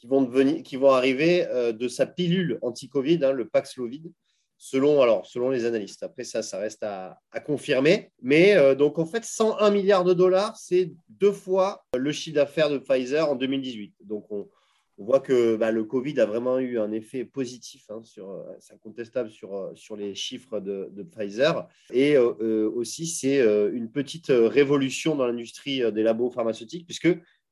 qui 0.00 0.06
vont, 0.06 0.22
devenir, 0.22 0.62
qui 0.62 0.76
vont 0.76 0.90
arriver 0.90 1.46
euh, 1.48 1.72
de 1.72 1.86
sa 1.86 2.06
pilule 2.06 2.58
anti-Covid, 2.62 3.20
hein, 3.22 3.32
le 3.32 3.46
Paxlovid, 3.46 4.10
selon, 4.56 5.02
alors, 5.02 5.26
selon 5.26 5.50
les 5.50 5.66
analystes. 5.66 6.02
Après, 6.02 6.24
ça, 6.24 6.42
ça 6.42 6.58
reste 6.58 6.82
à, 6.82 7.18
confirmer. 7.44 8.10
Mais 8.22 8.56
euh, 8.56 8.74
donc, 8.74 8.98
en 8.98 9.04
fait, 9.04 9.24
101 9.24 9.70
milliards 9.70 10.04
de 10.04 10.14
dollars, 10.14 10.56
c'est 10.56 10.90
deux 11.10 11.32
fois 11.32 11.84
le 11.94 12.12
chiffre 12.12 12.36
d'affaires 12.36 12.70
de 12.70 12.78
Pfizer 12.78 13.30
en 13.30 13.36
2018. 13.36 13.94
Donc, 14.04 14.26
on, 14.30 14.48
voit 14.96 15.20
que 15.20 15.56
bah, 15.56 15.70
le 15.70 15.84
Covid 15.84 16.20
a 16.20 16.26
vraiment 16.26 16.58
eu 16.58 16.78
un 16.78 16.92
effet 16.92 17.24
positif, 17.24 17.84
hein, 17.88 18.02
sur, 18.02 18.28
euh, 18.28 18.42
c'est 18.58 18.74
incontestable 18.74 19.30
sur, 19.30 19.72
sur 19.74 19.96
les 19.96 20.14
chiffres 20.14 20.60
de, 20.60 20.90
de 20.92 21.02
Pfizer. 21.02 21.66
Et 21.90 22.18
aussi, 22.18 23.06
c'est 23.06 23.40
une 23.72 23.90
petite 23.90 24.28
révolution 24.28 25.16
dans 25.16 25.26
l'industrie 25.26 25.90
des 25.92 26.02
labos 26.02 26.30
pharmaceutiques, 26.30 26.84
puisque 26.84 27.08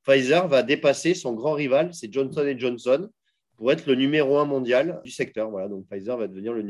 Pfizer 0.09 0.49
va 0.49 0.63
dépasser 0.63 1.13
son 1.13 1.35
grand 1.35 1.53
rival, 1.53 1.93
c'est 1.93 2.11
Johnson 2.11 2.55
Johnson, 2.57 3.11
pour 3.57 3.71
être 3.73 3.85
le 3.87 3.95
numéro 3.95 4.39
un 4.39 4.47
mondial 4.47 5.03
du 5.05 5.11
secteur. 5.11 5.51
Voilà, 5.51 5.69
donc 5.69 5.87
Pfizer 5.87 6.17
va 6.17 6.29
devenir 6.29 6.55
le, 6.55 6.63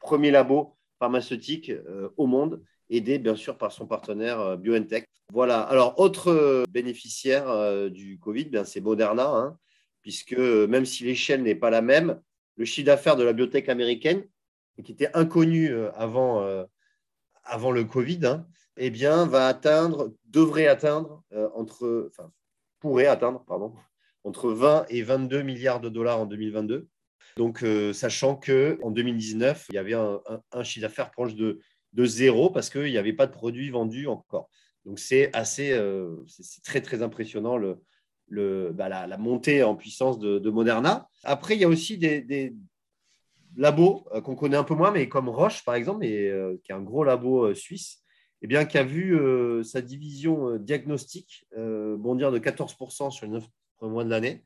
premier 0.00 0.30
labo 0.30 0.74
pharmaceutique 0.98 1.68
euh, 1.68 2.08
au 2.16 2.26
monde, 2.26 2.62
aidé 2.88 3.18
bien 3.18 3.36
sûr 3.36 3.58
par 3.58 3.70
son 3.70 3.86
partenaire 3.86 4.40
euh, 4.40 4.56
BioNTech. 4.56 5.04
Voilà. 5.30 5.60
Alors, 5.60 6.00
autre 6.00 6.28
euh, 6.28 6.64
bénéficiaire 6.70 7.90
du 7.90 8.18
Covid, 8.18 8.62
c'est 8.64 8.80
Moderna, 8.80 9.28
hein, 9.28 9.58
puisque 10.00 10.36
même 10.36 10.86
si 10.86 11.04
l'échelle 11.04 11.42
n'est 11.42 11.54
pas 11.54 11.68
la 11.70 11.82
même, 11.82 12.18
le 12.56 12.64
chiffre 12.64 12.86
d'affaires 12.86 13.16
de 13.16 13.24
la 13.24 13.34
biotech 13.34 13.68
américaine, 13.68 14.24
qui 14.82 14.92
était 14.92 15.10
inconnu 15.12 15.70
avant, 15.94 16.42
avant 17.44 17.70
le 17.70 17.84
Covid, 17.84 18.20
hein, 18.24 18.46
eh 18.76 18.90
bien, 18.90 19.26
va 19.26 19.46
atteindre, 19.46 20.12
devrait 20.26 20.66
atteindre, 20.66 21.22
euh, 21.32 21.48
entre, 21.54 22.08
enfin, 22.10 22.30
pourrait 22.80 23.06
atteindre, 23.06 23.44
pardon, 23.46 23.74
entre 24.24 24.50
20 24.50 24.86
et 24.88 25.02
22 25.02 25.42
milliards 25.42 25.80
de 25.80 25.88
dollars 25.88 26.20
en 26.20 26.26
2022. 26.26 26.88
Donc, 27.36 27.62
euh, 27.62 27.92
sachant 27.92 28.36
qu'en 28.36 28.90
2019, 28.90 29.66
il 29.70 29.74
y 29.74 29.78
avait 29.78 29.94
un, 29.94 30.62
chiffre 30.62 30.82
d'affaires 30.82 31.10
proche 31.10 31.34
de, 31.34 31.60
de 31.92 32.04
zéro 32.04 32.50
parce 32.50 32.70
qu'il 32.70 32.90
n'y 32.90 32.98
avait 32.98 33.12
pas 33.12 33.26
de 33.26 33.32
produits 33.32 33.70
vendus 33.70 34.06
encore. 34.06 34.48
Donc, 34.84 34.98
c'est 34.98 35.34
assez, 35.34 35.72
euh, 35.72 36.16
c'est 36.26 36.62
très, 36.62 36.80
très 36.80 37.02
impressionnant 37.02 37.56
le, 37.56 37.80
le, 38.28 38.72
bah, 38.72 38.88
la, 38.88 39.18
montée 39.18 39.62
en 39.62 39.76
puissance 39.76 40.18
de, 40.18 40.50
Moderna. 40.50 41.08
Après, 41.24 41.54
il 41.54 41.60
y 41.60 41.64
a 41.64 41.68
aussi 41.68 41.98
des, 41.98 42.54
labos 43.54 44.06
qu'on 44.24 44.34
connaît 44.34 44.56
un 44.56 44.64
peu 44.64 44.74
moins, 44.74 44.90
mais 44.90 45.08
comme 45.08 45.28
Roche, 45.28 45.62
par 45.64 45.74
exemple, 45.74 46.04
et, 46.04 46.32
qui 46.64 46.72
est 46.72 46.74
un 46.74 46.82
gros 46.82 47.04
labo 47.04 47.54
suisse, 47.54 48.01
eh 48.42 48.46
bien, 48.48 48.64
qui 48.64 48.76
a 48.76 48.82
vu 48.82 49.16
euh, 49.16 49.62
sa 49.62 49.80
division 49.80 50.50
euh, 50.50 50.58
diagnostic 50.58 51.46
euh, 51.56 51.96
bondir 51.96 52.32
de 52.32 52.38
14% 52.38 53.10
sur 53.10 53.26
les 53.26 53.32
9 53.32 53.44
premiers 53.76 53.92
mois 53.92 54.04
de 54.04 54.10
l'année 54.10 54.44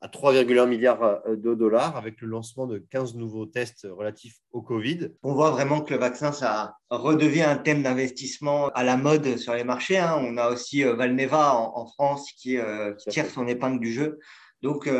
à 0.00 0.08
3,1 0.08 0.68
milliards 0.68 1.22
de 1.26 1.54
dollars 1.54 1.96
avec 1.96 2.20
le 2.20 2.28
lancement 2.28 2.66
de 2.66 2.76
15 2.76 3.14
nouveaux 3.14 3.46
tests 3.46 3.86
relatifs 3.90 4.36
au 4.52 4.60
Covid. 4.60 5.12
On 5.22 5.32
voit 5.32 5.50
vraiment 5.50 5.80
que 5.80 5.94
le 5.94 5.98
vaccin, 5.98 6.30
ça 6.30 6.76
redevient 6.90 7.44
un 7.44 7.56
thème 7.56 7.82
d'investissement 7.82 8.68
à 8.74 8.84
la 8.84 8.98
mode 8.98 9.38
sur 9.38 9.54
les 9.54 9.64
marchés. 9.64 9.96
Hein. 9.96 10.20
On 10.20 10.36
a 10.36 10.50
aussi 10.50 10.82
Valneva 10.82 11.54
en, 11.56 11.86
France 11.86 12.30
qui, 12.32 12.58
qui, 12.98 13.08
tire 13.08 13.30
son 13.30 13.48
épingle 13.48 13.80
du 13.80 13.94
jeu. 13.94 14.18
Donc, 14.60 14.90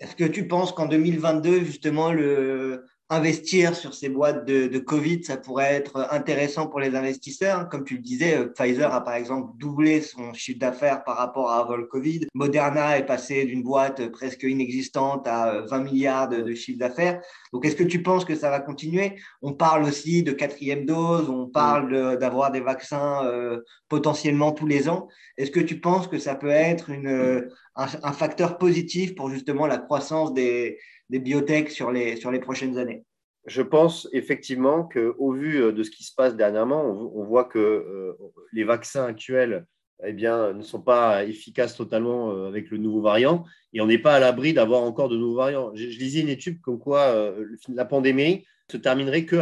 est-ce 0.00 0.16
que 0.16 0.24
tu 0.24 0.48
penses 0.48 0.72
qu'en 0.72 0.86
2022, 0.86 1.60
justement, 1.60 2.10
le, 2.10 2.86
investir 3.10 3.74
sur 3.74 3.92
ces 3.92 4.08
boîtes 4.08 4.46
de, 4.46 4.78
Covid, 4.78 5.24
ça 5.24 5.36
pourrait 5.36 5.74
être 5.74 6.08
intéressant 6.12 6.68
pour 6.68 6.78
les 6.78 6.94
investisseurs. 6.94 7.68
Comme 7.68 7.84
tu 7.84 7.96
le 7.96 8.02
disais, 8.02 8.38
euh, 8.38 8.46
Pfizer 8.46 8.94
a 8.94 9.04
par 9.04 9.14
exemple 9.14 9.50
doublé 9.58 10.00
son 10.00 10.32
chiffre 10.32 10.60
d'affaires 10.60 11.02
par 11.02 11.16
rapport 11.16 11.50
à 11.50 11.58
avant 11.58 11.82
Covid. 11.82 12.26
Moderna 12.34 12.96
est 12.96 13.06
passé 13.06 13.44
d'une 13.44 13.62
boîte 13.62 14.10
presque 14.12 14.44
inexistante 14.44 15.26
à 15.26 15.62
20 15.62 15.80
euh, 15.80 15.84
milliards 15.84 16.28
de, 16.28 16.40
de 16.40 16.54
chiffre 16.54 16.78
d'affaires. 16.78 17.20
Donc, 17.52 17.66
est-ce 17.66 17.76
que 17.76 17.84
tu 17.84 18.02
penses 18.02 18.24
que 18.24 18.36
ça 18.36 18.48
va 18.48 18.60
continuer? 18.60 19.16
On 19.42 19.54
parle 19.54 19.82
aussi 19.82 20.22
de 20.22 20.30
quatrième 20.30 20.86
dose, 20.86 21.28
on 21.28 21.48
parle 21.48 22.16
d'avoir 22.16 22.52
des 22.52 22.60
vaccins 22.60 23.24
euh, 23.24 23.60
potentiellement 23.88 24.52
tous 24.52 24.66
les 24.66 24.88
ans. 24.88 25.08
Est-ce 25.36 25.50
que 25.50 25.60
tu 25.60 25.80
penses 25.80 26.06
que 26.06 26.18
ça 26.18 26.36
peut 26.36 26.50
être 26.50 26.90
une, 26.90 27.48
un, 27.76 28.12
facteur 28.12 28.58
positif 28.58 29.14
pour 29.14 29.30
justement 29.30 29.66
la 29.66 29.78
croissance 29.78 30.34
des 30.34 30.78
des 31.10 31.18
biotech 31.18 31.70
sur 31.70 31.90
les, 31.90 32.16
sur 32.16 32.30
les 32.30 32.38
prochaines 32.38 32.78
années 32.78 33.04
Je 33.44 33.62
pense 33.62 34.08
effectivement 34.12 34.84
qu'au 34.84 35.32
vu 35.32 35.60
euh, 35.60 35.72
de 35.72 35.82
ce 35.82 35.90
qui 35.90 36.04
se 36.04 36.14
passe 36.14 36.36
dernièrement, 36.36 36.84
on, 36.84 37.24
voit 37.24 37.44
que 37.44 37.58
euh, 37.58 38.16
les 38.52 38.64
vaccins 38.64 39.04
actuels 39.04 39.66
eh 40.04 40.12
bien, 40.12 40.54
ne 40.54 40.62
sont 40.62 40.80
pas 40.80 41.24
efficaces 41.24 41.76
totalement 41.76 42.30
euh, 42.30 42.48
avec 42.48 42.70
le 42.70 42.78
nouveau 42.78 43.02
variant 43.02 43.44
et 43.72 43.80
on 43.80 43.86
n'est 43.86 43.98
pas 43.98 44.14
à 44.14 44.20
l'abri 44.20 44.54
d'avoir 44.54 44.82
encore 44.82 45.08
de 45.08 45.16
nouveaux 45.16 45.36
variants. 45.36 45.72
Je, 45.74 45.84
lisais 45.84 46.20
une 46.20 46.28
étude 46.28 46.60
comme 46.60 46.78
quoi 46.78 47.34
la 47.68 47.84
pandémie 47.84 48.46
se 48.70 48.76
terminerait 48.76 49.26
que, 49.26 49.36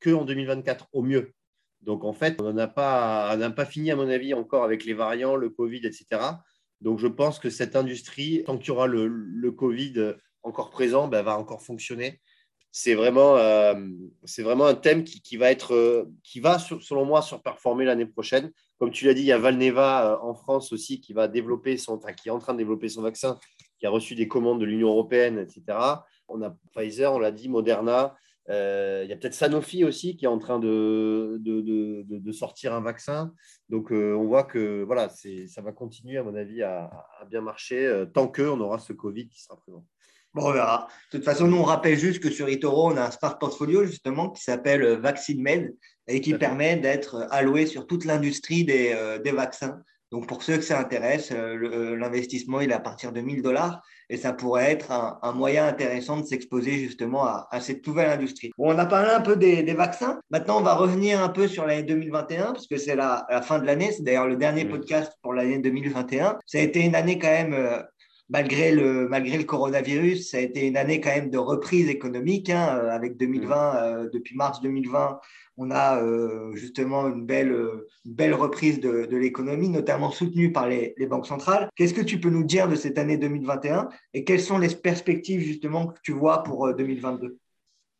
que 0.00 0.10
en 0.10 0.24
2024 0.24 0.88
au 0.92 1.02
mieux. 1.02 1.32
Donc 1.82 2.04
en 2.04 2.12
fait, 2.12 2.40
on 2.40 2.52
n'a 2.52 2.68
pas, 2.68 3.36
pas 3.56 3.64
fini 3.64 3.90
à 3.90 3.96
mon 3.96 4.08
avis 4.08 4.34
encore 4.34 4.64
avec 4.64 4.84
les 4.84 4.94
variants, 4.94 5.36
le 5.36 5.50
Covid, 5.50 5.84
etc. 5.84 6.20
Donc 6.82 6.98
je 6.98 7.06
pense 7.06 7.38
que 7.38 7.48
cette 7.48 7.76
industrie, 7.76 8.42
tant 8.44 8.58
qu'il 8.58 8.68
y 8.68 8.70
aura 8.72 8.86
le, 8.86 9.50
Covid 9.52 10.14
encore 10.42 10.70
présent 10.70 11.08
ben, 11.08 11.22
va 11.22 11.38
encore 11.38 11.62
fonctionner. 11.62 12.20
C'est 12.74 12.94
vraiment, 12.94 13.36
euh, 13.36 13.74
vraiment 14.38 14.66
un 14.66 14.74
thème 14.74 15.04
qui, 15.04 15.20
qui 15.20 15.36
va, 15.36 15.50
être, 15.50 15.74
euh, 15.74 16.10
qui 16.24 16.40
va 16.40 16.58
selon 16.58 17.04
moi, 17.04 17.20
surperformer 17.20 17.84
l'année 17.84 18.06
prochaine. 18.06 18.50
Comme 18.78 18.90
tu 18.90 19.04
l'as 19.04 19.14
dit, 19.14 19.20
il 19.20 19.26
y 19.26 19.32
a 19.32 19.38
Valneva 19.38 20.12
euh, 20.12 20.16
en 20.22 20.34
France 20.34 20.72
aussi 20.72 21.00
qui, 21.00 21.12
va 21.12 21.28
développer 21.28 21.76
son, 21.76 21.98
qui 21.98 22.28
est 22.28 22.32
en 22.32 22.38
train 22.38 22.54
de 22.54 22.58
développer 22.58 22.88
son 22.88 23.02
vaccin, 23.02 23.38
qui 23.78 23.86
a 23.86 23.90
reçu 23.90 24.14
des 24.14 24.26
commandes 24.26 24.58
de 24.58 24.64
l'Union 24.64 24.88
européenne, 24.88 25.38
etc. 25.38 25.78
On 26.28 26.40
a 26.40 26.56
Pfizer, 26.74 27.12
on 27.12 27.18
l'a 27.18 27.30
dit, 27.30 27.48
Moderna. 27.50 28.16
Il 28.48 29.06
y 29.08 29.12
a 29.12 29.16
peut-être 29.16 29.34
Sanofi 29.34 29.84
aussi 29.84 30.16
qui 30.16 30.24
est 30.24 30.28
en 30.28 30.38
train 30.38 30.58
de, 30.58 31.38
de, 31.40 31.60
de, 31.60 32.04
de 32.18 32.32
sortir 32.32 32.74
un 32.74 32.80
vaccin. 32.80 33.32
Donc, 33.68 33.90
on 33.90 34.24
voit 34.24 34.44
que 34.44 34.82
voilà, 34.82 35.08
ça 35.08 35.62
va 35.62 35.72
continuer, 35.72 36.18
à 36.18 36.22
mon 36.22 36.34
avis, 36.34 36.62
à, 36.62 36.84
à 37.20 37.24
bien 37.24 37.40
marcher 37.40 38.04
tant 38.12 38.28
qu'on 38.28 38.60
aura 38.60 38.78
ce 38.78 38.92
Covid 38.92 39.28
qui 39.28 39.40
sera 39.40 39.56
présent. 39.56 39.84
Bon, 40.34 40.46
on 40.46 40.52
verra. 40.52 40.88
De 41.12 41.18
toute 41.18 41.26
façon, 41.26 41.46
nous, 41.46 41.58
on 41.58 41.62
rappelle 41.62 41.98
juste 41.98 42.22
que 42.22 42.30
sur 42.30 42.48
eToro, 42.48 42.90
on 42.90 42.96
a 42.96 43.02
un 43.02 43.10
smart 43.10 43.38
portfolio 43.38 43.84
justement 43.84 44.30
qui 44.30 44.42
s'appelle 44.42 44.82
euh, 44.82 44.96
VaccineMed 44.96 45.74
et 46.08 46.22
qui 46.22 46.32
permet 46.34 46.76
d'être 46.76 47.26
alloué 47.30 47.66
sur 47.66 47.86
toute 47.86 48.06
l'industrie 48.06 48.64
des, 48.64 48.92
euh, 48.96 49.18
des, 49.18 49.32
vaccins. 49.32 49.82
Donc, 50.12 50.26
pour 50.26 50.42
ceux 50.42 50.58
que 50.58 50.62
ça 50.62 50.78
intéresse, 50.78 51.32
euh, 51.32 51.96
l'investissement, 51.96 52.60
il 52.60 52.70
est 52.70 52.74
à 52.74 52.80
partir 52.80 53.12
de 53.12 53.20
1000 53.22 53.40
dollars 53.40 53.82
et 54.10 54.18
ça 54.18 54.34
pourrait 54.34 54.70
être 54.70 54.92
un, 54.92 55.18
un 55.22 55.32
moyen 55.32 55.66
intéressant 55.66 56.20
de 56.20 56.26
s'exposer 56.26 56.72
justement 56.72 57.24
à, 57.24 57.48
à, 57.50 57.60
cette 57.60 57.86
nouvelle 57.86 58.10
industrie. 58.10 58.52
Bon, 58.58 58.74
on 58.74 58.78
a 58.78 58.84
parlé 58.84 59.10
un 59.10 59.22
peu 59.22 59.36
des, 59.36 59.62
des, 59.62 59.72
vaccins. 59.72 60.20
Maintenant, 60.30 60.58
on 60.58 60.62
va 60.62 60.74
revenir 60.74 61.22
un 61.22 61.30
peu 61.30 61.48
sur 61.48 61.66
l'année 61.66 61.82
2021 61.82 62.52
parce 62.52 62.66
que 62.66 62.76
c'est 62.76 62.94
la, 62.94 63.26
la, 63.30 63.40
fin 63.40 63.58
de 63.58 63.64
l'année. 63.64 63.90
C'est 63.90 64.02
d'ailleurs 64.02 64.28
le 64.28 64.36
dernier 64.36 64.66
podcast 64.66 65.14
pour 65.22 65.32
l'année 65.32 65.58
2021. 65.58 66.38
Ça 66.44 66.58
a 66.58 66.60
été 66.60 66.80
une 66.80 66.94
année 66.94 67.18
quand 67.18 67.30
même 67.30 67.82
malgré 68.32 68.72
le, 68.72 69.08
malgré 69.08 69.36
le 69.36 69.44
coronavirus, 69.44 70.30
ça 70.30 70.38
a 70.38 70.40
été 70.40 70.66
une 70.66 70.76
année 70.76 71.00
quand 71.00 71.14
même 71.14 71.30
de 71.30 71.38
reprise 71.38 71.88
économique. 71.88 72.48
Hein, 72.50 72.78
euh, 72.78 72.90
avec 72.90 73.16
2020, 73.18 73.46
mm. 73.46 73.76
euh, 73.76 74.10
depuis 74.12 74.36
mars 74.36 74.60
2020, 74.62 75.20
on 75.56 75.70
a 75.70 76.02
euh, 76.02 76.54
justement 76.54 77.08
une 77.08 77.26
belle, 77.26 77.54
belle 78.04 78.34
reprise 78.34 78.80
de, 78.80 79.06
l'économie, 79.16 79.68
notamment 79.68 80.10
soutenue 80.10 80.52
par 80.52 80.68
les, 80.68 80.94
banques 81.08 81.26
centrales. 81.26 81.68
Qu'est-ce 81.76 81.94
que 81.94 82.00
tu 82.00 82.20
peux 82.20 82.30
nous 82.30 82.44
dire 82.44 82.68
de 82.68 82.74
cette 82.74 82.98
année 82.98 83.16
2021 83.16 83.88
et 84.14 84.24
quelles 84.24 84.40
sont 84.40 84.58
les 84.58 84.68
perspectives 84.68 85.40
justement 85.40 85.88
que 85.88 85.98
tu 86.02 86.12
vois 86.12 86.42
pour 86.42 86.72
2022 86.74 87.38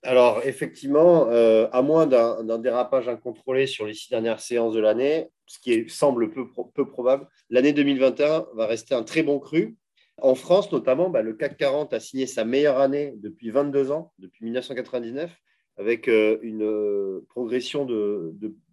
Alors, 0.03 0.41
effectivement, 0.45 1.29
euh, 1.29 1.69
à 1.73 1.83
moins 1.83 2.07
d'un 2.07 2.59
dérapage 2.59 3.09
incontrôlé 3.09 3.67
sur 3.67 3.87
les 3.87 3.95
six 3.95 4.11
dernières 4.11 4.41
séances 4.41 4.75
de 4.75 4.81
l'année, 4.81 5.29
ce 5.47 5.59
qui 5.59 5.89
semble 5.89 6.31
peu, 6.31 6.47
peu 6.75 6.89
probable, 6.89 7.29
l'année 7.51 7.73
2021 7.73 8.47
va 8.55 8.67
rester 8.67 8.95
un 8.95 9.03
très 9.03 9.23
bon 9.23 9.39
cru. 9.39 9.77
En 10.21 10.35
France, 10.35 10.71
notamment, 10.71 11.11
bah, 11.11 11.23
le 11.23 11.33
CAC 11.33 11.57
40 11.57 11.93
a 11.95 12.01
signé 12.01 12.27
sa 12.27 12.45
meilleure 12.45 12.79
année 12.79 13.15
depuis 13.17 13.51
22 13.51 13.91
ans, 13.91 14.13
depuis 14.19 14.45
1999, 14.45 15.35
avec 15.77 16.09
euh, 16.09 16.39
une 16.43 16.63
euh, 16.63 17.25
progression 17.29 17.87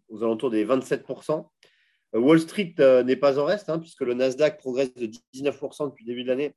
aux 0.10 0.24
alentours 0.24 0.50
des 0.50 0.65
27%. 0.65 1.48
Wall 2.13 2.39
Street 2.39 2.74
n'est 3.06 3.15
pas 3.15 3.38
en 3.38 3.46
reste, 3.46 3.70
hein, 3.70 3.77
puisque 3.77 4.01
le 4.01 4.15
Nasdaq 4.15 4.58
progresse 4.58 4.94
de 4.96 5.12
19% 5.36 5.89
depuis 5.89 6.06
le 6.06 6.12
début 6.12 6.24
de 6.24 6.29
l'année, 6.29 6.56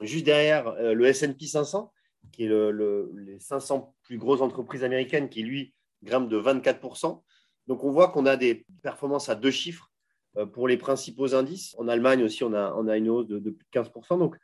juste 0.00 0.24
derrière 0.24 0.74
le 0.80 1.12
SP 1.12 1.44
500 1.44 1.92
qui 2.32 2.44
est 2.44 2.48
le, 2.48 3.10
les 3.14 3.38
500 3.38 3.94
plus 4.02 4.18
grosses 4.18 4.40
entreprises 4.40 4.84
américaines, 4.84 5.28
qui 5.28 5.42
lui 5.42 5.74
grimpe 6.02 6.28
de 6.28 6.38
24%. 6.38 7.22
Donc 7.66 7.84
on 7.84 7.90
voit 7.90 8.08
qu'on 8.08 8.26
a 8.26 8.36
des 8.36 8.66
performances 8.82 9.28
à 9.28 9.34
deux 9.34 9.50
chiffres 9.50 9.90
euh, 10.36 10.46
pour 10.46 10.68
les 10.68 10.76
principaux 10.76 11.34
indices. 11.34 11.74
En 11.78 11.88
Allemagne 11.88 12.22
aussi, 12.22 12.44
on 12.44 12.52
a, 12.52 12.96
une 12.96 13.08
hausse 13.08 13.26
de, 13.26 13.38
plus 13.38 13.66
de 13.72 13.80
15%. 13.80 14.18
Donc 14.18 14.36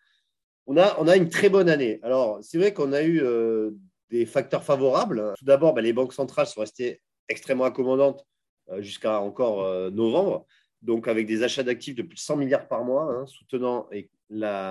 on 0.66 0.76
a, 0.76 1.16
une 1.16 1.28
très 1.28 1.48
bonne 1.48 1.68
année. 1.68 1.98
Alors 2.02 2.38
c'est 2.42 2.58
vrai 2.58 2.72
qu'on 2.72 2.92
a 2.92 3.02
eu 3.02 3.20
euh, 3.22 3.72
des 4.10 4.26
facteurs 4.26 4.64
favorables. 4.64 5.34
Tout 5.38 5.44
d'abord, 5.44 5.74
bah, 5.74 5.80
les 5.80 5.92
banques 5.92 6.12
centrales 6.12 6.46
sont 6.46 6.60
restées 6.60 7.00
extrêmement 7.28 7.64
accommodantes 7.64 8.26
euh, 8.70 8.82
jusqu'à 8.82 9.20
encore 9.20 9.90
novembre. 9.90 10.46
Donc 10.82 11.08
avec 11.08 11.26
des 11.26 11.42
achats 11.42 11.62
d'actifs 11.62 11.94
de 11.94 12.02
plus 12.02 12.14
de 12.14 12.20
100 12.20 12.36
milliards 12.36 12.66
par 12.66 12.84
mois, 12.84 13.04
hein, 13.04 13.26
soutenant, 13.26 13.86
et 13.92 14.08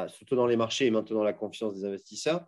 soutenant 0.07 0.47
les 0.47 0.55
marchés 0.55 0.87
et 0.87 0.91
maintenant 0.91 1.23
la 1.23 1.33
confiance 1.33 1.75
des 1.75 1.85
investisseurs. 1.85 2.45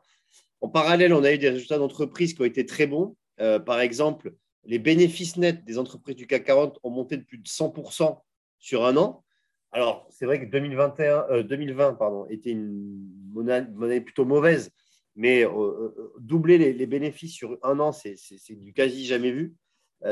En 0.62 0.70
parallèle, 0.70 1.14
on 1.14 1.24
a 1.24 1.34
eu 1.34 1.38
des 1.38 1.50
résultats 1.50 1.78
d'entreprises 1.78 2.34
qui 2.34 2.42
ont 2.42 2.46
été 2.46 2.66
très 2.66 2.88
bons. 2.88 3.16
Euh, 3.40 3.60
par 3.60 3.80
exemple, 3.80 4.34
les 4.64 4.78
bénéfices 4.78 5.38
nets 5.38 5.64
des 5.66 5.80
entreprises 5.80 6.16
du 6.16 6.28
CAC 6.28 6.44
40 6.46 6.80
ont 6.84 6.92
monté 6.92 7.18
de 7.18 7.24
plus 7.24 7.40
de 7.40 7.48
100% 7.48 8.20
sur 8.60 8.86
un 8.86 8.96
an. 8.98 9.24
Alors, 9.72 10.08
c'est 10.12 10.26
vrai 10.26 10.40
que 10.40 10.46
2021, 10.46 11.42
2020 11.44 11.90
euh, 11.90 11.92
pardon, 11.94 12.28
était 12.30 12.52
une 12.52 13.10
monnaie, 13.34 14.02
plutôt 14.02 14.26
mauvaise, 14.26 14.72
mais 15.16 15.46
euh, 15.46 16.14
doubler 16.20 16.58
les, 16.58 16.86
bénéfices 16.86 17.34
sur 17.34 17.58
un 17.64 17.80
an, 17.80 17.92
c'est 17.92 18.16
du 18.50 18.74
quasi 18.74 19.06
jamais 19.06 19.32
vu. 19.32 19.56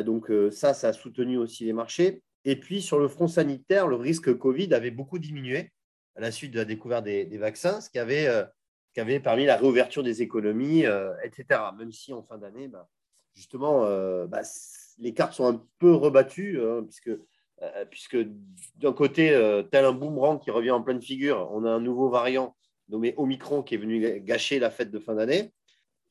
donc, 0.06 0.32
ça, 0.51 0.74
ça 0.74 0.89
a 0.89 0.94
soutenu 0.94 1.38
aussi 1.38 1.65
les 1.65 1.74
marchés. 1.74 2.22
Et 2.46 2.56
puis, 2.56 2.82
sur 2.82 3.00
le 3.00 3.08
front 3.08 3.27
sanitaire, 3.27 3.88
le 3.88 3.96
risque 3.96 4.34
Covid 4.38 4.74
avait 4.74 4.91
beaucoup 4.91 5.20
diminué 5.20 5.72
à 6.15 6.22
la 6.22 6.32
suite 6.32 6.51
de 6.51 6.58
la 6.58 6.65
découverte 6.65 7.06
des, 7.06 7.38
vaccins, 7.38 7.82
ce 7.82 7.89
qui 7.89 8.00
avait 8.00 8.27
qui 8.94 9.00
avait 9.00 9.20
permis 9.20 9.46
la 9.46 9.58
réouverture 9.58 10.03
des 10.03 10.22
économies, 10.22 10.86
euh, 10.86 11.13
etc. 11.24 11.62
Même 11.77 11.91
si 11.91 12.13
en 12.13 12.24
fin 12.24 12.38
d'année, 12.38 12.68
bah, 12.68 12.88
justement, 13.34 13.86
euh, 13.86 14.27
bah, 14.27 14.41
les 14.98 15.13
cartes 15.13 15.34
sont 15.34 15.46
un 15.46 15.63
peu 15.77 15.94
rebattues, 15.94 16.60
hein, 16.62 16.84
puisque, 16.84 17.10
euh, 17.62 17.86
puisque 17.89 18.18
d'un 18.75 18.94
côté, 18.94 19.29
tel 19.72 19.86
un 19.86 19.91
boomerang 19.91 20.39
qui 20.39 20.51
revient 20.51 20.72
en 20.72 20.82
pleine 20.82 21.01
figure, 21.01 21.50
on 21.51 21.65
a 21.65 21.70
un 21.70 21.79
nouveau 21.79 22.10
variant 22.10 22.56
nommé 22.89 23.13
Omicron 23.17 23.63
qui 23.63 23.75
est 23.75 23.77
venu 23.77 24.19
gâcher 24.22 24.60
la 24.60 24.69
fête 24.69 24.91
de 24.91 25.00
fin 25.00 25.15
d'année. 25.15 25.51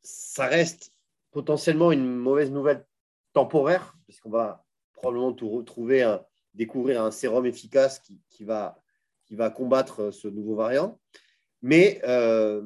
Ça 0.03 0.47
reste 0.47 0.93
potentiellement 1.31 1.93
une 1.93 2.15
mauvaise 2.15 2.51
nouvelle 2.51 2.87
temporaire, 3.33 3.95
puisqu'on 4.05 4.31
va 4.31 4.65
probablement 4.95 5.33
trouver 5.33 6.19
découvrir 6.55 7.03
un 7.03 7.11
sérum 7.11 7.47
efficace 7.47 8.01
qui, 8.01 8.21
qui, 8.31 8.45
va, 8.45 8.81
qui 9.27 9.37
va 9.37 9.51
combattre 9.51 10.11
ce 10.11 10.29
nouveau 10.29 10.57
variant. 10.57 10.99
Mais 11.63 12.01
euh, 12.05 12.63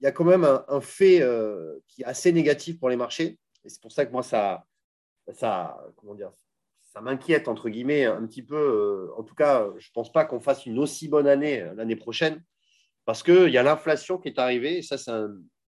il 0.00 0.04
y 0.04 0.06
a 0.06 0.12
quand 0.12 0.24
même 0.24 0.44
un, 0.44 0.80
fait 0.80 1.20
euh, 1.22 1.78
qui 1.86 2.02
est 2.02 2.06
assez 2.06 2.32
négatif 2.32 2.78
pour 2.78 2.88
les 2.88 2.96
marchés. 2.96 3.38
Et 3.64 3.68
c'est 3.68 3.80
pour 3.80 3.92
ça 3.92 4.06
que 4.06 4.12
moi, 4.12 4.22
ça, 4.22 4.64
ça, 5.32 5.80
comment 5.96 6.14
dire, 6.14 6.32
ça 6.80 7.00
m'inquiète, 7.00 7.48
entre 7.48 7.68
guillemets, 7.68 8.04
un 8.04 8.26
petit 8.26 8.42
peu. 8.42 8.56
Euh, 8.56 9.14
en 9.16 9.22
tout 9.22 9.34
cas, 9.34 9.68
je 9.78 9.88
ne 9.88 9.92
pense 9.92 10.12
pas 10.12 10.24
qu'on 10.24 10.40
fasse 10.40 10.66
une 10.66 10.78
aussi 10.78 11.08
bonne 11.08 11.26
année 11.26 11.64
l'année 11.76 11.96
prochaine. 11.96 12.42
Parce 13.06 13.22
qu'il 13.22 13.48
y 13.48 13.56
a 13.56 13.62
l'inflation 13.62 14.18
qui 14.18 14.28
est 14.28 14.38
arrivée. 14.38 14.78
Et 14.78 14.82
ça, 14.82 14.98
c'est 14.98 15.12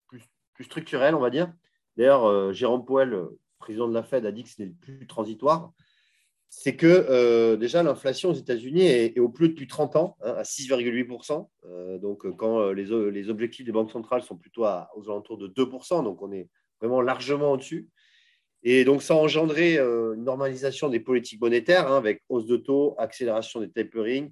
plus, 0.07 0.21
structurel, 0.65 1.15
on 1.15 1.19
va 1.19 1.31
dire. 1.31 1.51
D'ailleurs, 1.97 2.53
Jérôme 2.53 2.85
Powell, 2.85 3.17
président 3.57 3.87
de 3.87 3.95
la 3.95 4.03
Fed, 4.03 4.27
a 4.27 4.31
dit 4.31 4.43
que 4.43 4.49
ce 4.49 4.61
n'est 4.61 4.69
plus 4.69 5.07
transitoire 5.07 5.71
c'est 6.53 6.75
que 6.75 6.85
euh, 6.85 7.55
déjà 7.55 7.81
l'inflation 7.81 8.31
aux 8.31 8.33
États-Unis 8.33 8.85
est, 8.85 9.17
au 9.19 9.29
plus 9.29 9.49
depuis 9.49 9.67
30 9.67 9.95
ans, 9.95 10.17
hein, 10.21 10.33
à 10.37 10.43
6,8%. 10.43 11.47
Euh, 11.65 11.97
donc, 11.97 12.25
euh, 12.25 12.33
quand 12.33 12.71
les, 12.71 13.29
objectifs 13.29 13.65
des 13.65 13.71
banques 13.71 13.89
centrales 13.89 14.21
sont 14.21 14.35
plutôt 14.35 14.63
aux 14.63 15.09
alentours 15.09 15.37
de 15.37 15.47
2%, 15.47 16.03
donc 16.03 16.21
on 16.21 16.31
est 16.33 16.49
vraiment 16.81 17.01
largement 17.01 17.53
au-dessus. 17.53 17.87
Et 18.63 18.83
donc, 18.83 19.01
ça 19.01 19.13
a 19.13 19.17
engendré 19.17 19.77
une 19.77 20.25
normalisation 20.25 20.89
des 20.89 20.99
politiques 20.99 21.41
monétaires 21.41 21.89
hein, 21.89 21.97
avec 21.97 22.21
hausse 22.27 22.45
de 22.45 22.57
taux, 22.57 22.95
accélération 22.99 23.61
des 23.61 23.71
tapering, 23.71 24.29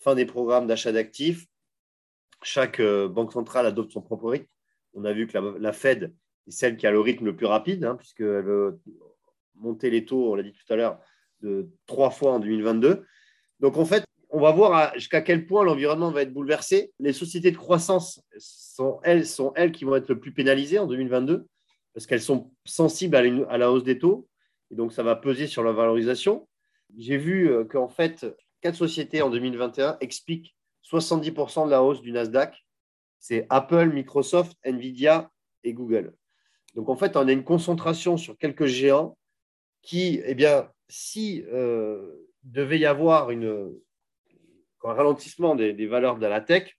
fin 0.00 0.14
des 0.14 0.24
programmes 0.24 0.66
d'achat 0.66 0.90
d'actifs. 0.90 1.44
Chaque 2.42 2.80
banque 2.80 3.32
centrale 3.32 3.66
adopte 3.66 3.92
son 3.92 4.02
propre 4.02 4.30
rythme. 4.30 4.46
On 4.94 5.04
a 5.04 5.12
vu 5.12 5.26
que 5.26 5.38
la, 5.38 5.72
Fed 5.72 6.14
est 6.46 6.50
celle 6.50 6.76
qui 6.76 6.86
a 6.86 6.90
le 6.90 7.00
rythme 7.00 7.26
le 7.26 7.36
plus 7.36 7.46
rapide, 7.46 7.84
hein, 7.84 7.96
puisqu'elle 7.96 8.42
veut 8.42 8.80
monter 9.54 9.90
les 9.90 10.04
taux, 10.04 10.32
on 10.32 10.34
l'a 10.34 10.42
dit 10.42 10.52
tout 10.52 10.72
à 10.72 10.76
l'heure, 10.76 11.00
de 11.40 11.68
trois 11.86 12.10
fois 12.10 12.32
en 12.32 12.40
2022. 12.40 13.04
Donc 13.60 13.76
en 13.76 13.84
fait, 13.84 14.04
on 14.30 14.40
va 14.40 14.52
voir 14.52 14.92
jusqu'à 14.94 15.22
quel 15.22 15.46
point 15.46 15.64
l'environnement 15.64 16.10
va 16.10 16.22
être 16.22 16.32
bouleversé. 16.32 16.92
Les 16.98 17.12
sociétés 17.12 17.50
de 17.50 17.56
croissance 17.56 18.20
sont 18.38 19.00
elles, 19.02 19.24
qui 19.72 19.84
vont 19.84 19.96
être 19.96 20.08
le 20.08 20.18
plus 20.18 20.32
pénalisées 20.32 20.78
en 20.78 20.86
2022 20.86 21.46
parce 21.94 22.06
qu'elles 22.06 22.20
sont 22.20 22.52
sensibles 22.64 23.16
à, 23.16 23.58
la 23.58 23.72
hausse 23.72 23.84
des 23.84 23.98
taux 23.98 24.28
et 24.70 24.74
donc 24.74 24.92
ça 24.92 25.02
va 25.02 25.16
peser 25.16 25.46
sur 25.46 25.62
la 25.62 25.72
valorisation. 25.72 26.46
J'ai 26.96 27.16
vu 27.16 27.50
euh, 27.50 27.64
qu'en 27.64 27.88
fait, 27.88 28.26
quatre 28.60 28.76
sociétés 28.76 29.22
en 29.22 29.30
2021 29.30 29.96
expliquent 30.00 30.54
70% 30.90 31.66
de 31.66 31.70
la 31.70 31.82
hausse 31.82 32.00
du 32.00 32.12
Nasdaq. 32.12 32.64
C'est 33.18 33.46
Apple, 33.50 33.90
Microsoft, 33.92 34.56
Nvidia 34.64 35.30
et 35.64 35.72
Google. 35.72 36.14
Donc 36.74 36.88
en 36.88 36.96
fait, 36.96 37.16
on 37.16 37.26
a 37.26 37.32
une 37.32 37.44
concentration 37.44 38.16
sur 38.16 38.38
quelques 38.38 38.66
géants 38.66 39.18
qui, 39.82 40.20
eh 40.24 40.34
bien, 40.34 40.70
si 40.88 41.44
euh, 41.52 42.28
devait 42.42 42.78
y 42.78 42.86
avoir 42.86 43.30
un 43.30 43.72
ralentissement 44.82 45.54
des, 45.54 45.86
valeurs 45.86 46.18
de 46.18 46.26
la 46.26 46.40
tech, 46.40 46.78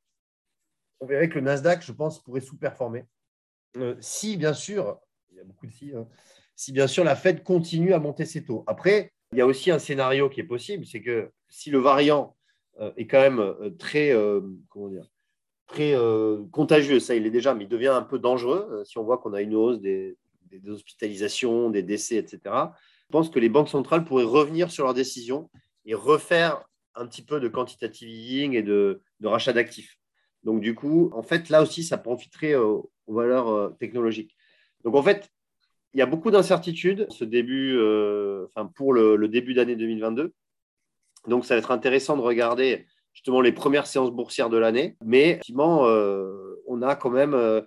on 1.02 1.06
verrait 1.06 1.30
que 1.30 1.36
le 1.36 1.42
Nasdaq, 1.42 1.84
je 1.84 1.92
pense, 1.92 2.22
pourrait 2.22 2.42
sous-performer. 2.42 3.06
Euh, 3.78 3.96
si, 4.00 4.38
bien 4.38 4.54
sûr, 4.54 5.00
il 5.32 5.38
y 5.38 5.40
a 5.40 5.44
beaucoup 5.44 5.68
de 5.68 5.72
si, 5.72 5.94
hein, 5.94 6.08
si, 6.56 6.72
bien 6.72 6.88
sûr, 6.88 7.04
la 7.04 7.16
Fed 7.16 7.44
continue 7.44 7.94
à 7.94 8.00
monter 8.00 8.26
ses 8.26 8.44
taux. 8.44 8.64
Après, 8.68 9.14
il 9.32 9.38
y 9.38 9.42
a 9.42 9.46
aussi 9.46 9.72
un 9.72 9.80
scénario 9.80 10.30
qui 10.30 10.40
est 10.40 10.46
possible, 10.46 10.86
c'est 10.86 11.02
que 11.02 11.32
si 11.50 11.70
le 11.70 11.80
variant 11.80 12.36
est 12.98 13.08
quand 13.08 13.22
même 13.22 13.56
très, 13.78 14.16
comment 14.70 14.90
dire, 14.90 15.10
très 15.68 15.96
contagieux, 16.52 17.00
ça 17.00 17.16
il 17.16 17.26
est 17.26 17.32
déjà, 17.32 17.54
mais 17.54 17.66
il 17.66 17.70
devient 17.70 17.88
un 17.88 18.02
peu 18.02 18.20
dangereux, 18.20 18.84
si 18.86 18.98
on 18.98 19.04
voit 19.04 19.18
qu'on 19.18 19.34
a 19.34 19.42
une 19.42 19.56
hausse 19.56 19.80
des, 19.80 20.18
des 20.52 20.70
hospitalisations, 20.70 21.70
des 21.70 21.84
décès, 21.84 22.16
etc. 22.16 22.40
Je 22.46 23.12
pense 23.12 23.30
que 23.30 23.40
les 23.40 23.50
banques 23.50 23.70
centrales 23.70 24.06
pourraient 24.06 24.24
revenir 24.24 24.72
sur 24.72 24.84
leurs 24.84 24.94
décisions 24.94 25.50
et 25.86 25.94
refaire 25.94 26.64
un 26.96 27.08
petit 27.08 27.24
peu 27.24 27.40
de 27.40 27.48
quantitative 27.48 28.10
easing 28.10 28.54
et 28.54 28.62
de, 28.62 29.02
rachat 29.24 29.54
d'actifs. 29.54 29.98
Donc, 30.44 30.62
du 30.62 30.76
coup, 30.76 31.10
en 31.14 31.24
fait, 31.24 31.50
là 31.50 31.62
aussi, 31.62 31.84
ça 31.84 31.98
profiterait 31.98 32.56
aux, 32.56 32.92
valeurs 33.08 33.50
euh, 33.50 33.70
technologiques. 33.80 34.36
Donc, 34.84 34.96
en 34.96 35.02
fait, 35.02 35.30
il 35.94 36.00
y 36.00 36.04
a 36.04 36.06
beaucoup 36.06 36.30
d'incertitudes 36.30 37.08
euh, 37.22 38.48
enfin, 38.48 38.68
pour 38.76 38.94
le, 38.94 39.28
début 39.28 39.54
d'année 39.56 39.76
2022. 39.76 40.34
Donc, 41.30 41.46
ça 41.46 41.56
va 41.56 41.60
être 41.60 41.72
intéressant 41.72 42.18
de 42.18 42.22
regarder 42.22 42.86
justement 43.14 43.42
les 43.42 43.52
premières 43.52 43.88
séances 43.88 44.12
boursières 44.12 44.50
de 44.50 44.58
l'année. 44.58 44.98
Mais 45.04 45.30
effectivement, 45.30 45.88
euh, 45.88 46.62
on 46.68 46.82
a 46.82 46.96
quand 46.96 47.10
même 47.10 47.64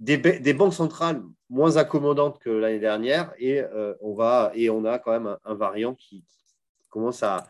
des, 0.00 0.54
banques 0.54 0.74
centrales 0.74 1.22
moins 1.50 1.76
accommodantes 1.76 2.38
que 2.38 2.50
l'année 2.50 2.78
dernière 2.78 3.32
et, 3.38 3.60
euh, 3.60 3.94
on 4.02 4.18
a 4.18 4.98
quand 4.98 5.12
même 5.12 5.36
un, 5.44 5.54
variant 5.54 5.94
qui, 5.94 6.24
commence 6.88 7.22
à, 7.22 7.46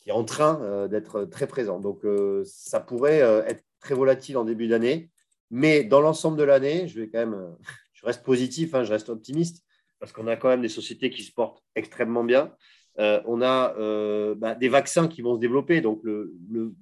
qui 0.00 0.10
est 0.10 0.12
en 0.12 0.24
train 0.24 0.60
euh, 0.62 0.88
d'être 0.88 1.24
très 1.24 1.46
présent. 1.46 1.80
Donc, 1.80 2.04
euh, 2.04 2.42
ça 2.44 2.80
pourrait 2.80 3.20
être 3.20 3.64
très 3.80 3.94
volatile 3.94 4.36
en 4.36 4.44
début 4.44 4.66
d'année, 4.66 5.10
mais 5.50 5.84
dans 5.84 6.00
l'ensemble 6.00 6.36
de 6.36 6.42
l'année, 6.42 6.88
je 6.88 8.04
reste 8.04 8.24
positif, 8.24 8.74
hein, 8.74 8.82
je 8.82 8.92
reste 8.92 9.08
optimiste 9.08 9.64
parce 9.98 10.12
qu'on 10.12 10.26
a 10.26 10.36
quand 10.36 10.48
même 10.48 10.60
des 10.60 10.68
sociétés 10.68 11.10
qui 11.10 11.22
se 11.22 11.32
portent 11.32 11.62
extrêmement 11.74 12.24
bien. 12.24 12.52
On 12.98 13.42
a 13.42 14.34
bah, 14.34 14.54
des 14.54 14.68
vaccins 14.68 15.08
qui 15.08 15.22
vont 15.22 15.34
se 15.34 15.40
développer, 15.40 15.80
donc 15.80 16.00
le, 16.02 16.34
le, 16.50 16.74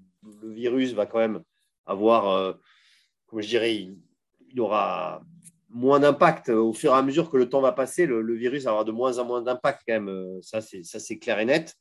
le 0.42 0.52
virus 0.52 0.92
va 0.92 1.06
quand 1.06 1.18
même 1.18 1.42
avoir, 1.86 2.56
comme 3.26 3.40
je 3.40 3.48
dirais, 3.48 3.74
il 3.74 4.60
aura 4.60 5.22
moins 5.74 5.98
d'impact 5.98 6.48
au 6.48 6.72
fur 6.72 6.92
et 6.92 6.96
à 6.96 7.02
mesure 7.02 7.30
que 7.30 7.36
le 7.36 7.48
temps 7.48 7.60
va 7.60 7.72
passer. 7.72 8.06
Le, 8.06 8.34
virus 8.34 8.64
va 8.64 8.70
avoir 8.70 8.84
de 8.84 8.92
moins 8.92 9.18
en 9.18 9.24
moins 9.24 9.42
d'impact 9.42 9.82
quand 9.86 9.94
même. 9.94 10.08
Euh, 10.08 10.40
ça, 10.40 10.60
c'est 10.60 11.18
clair 11.18 11.38
et 11.40 11.44
net. 11.44 11.74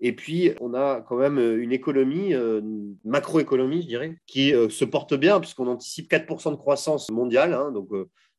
Et 0.00 0.14
puis, 0.14 0.52
on 0.60 0.74
a 0.74 1.00
quand 1.00 1.16
même 1.16 1.38
une 1.38 1.72
économie, 1.72 2.32
euh, 2.32 2.60
une 2.60 2.96
macroéconomie, 3.04 3.82
je 3.82 3.88
dirais, 3.88 4.16
qui 4.26 4.54
euh, 4.54 4.68
se 4.68 4.84
porte 4.84 5.14
bien, 5.14 5.40
puisqu'on 5.40 5.66
anticipe 5.66 6.08
4% 6.08 6.52
de 6.52 6.56
croissance 6.56 7.10
mondiale. 7.10 7.54
Hein. 7.54 7.72
donc, 7.72 7.88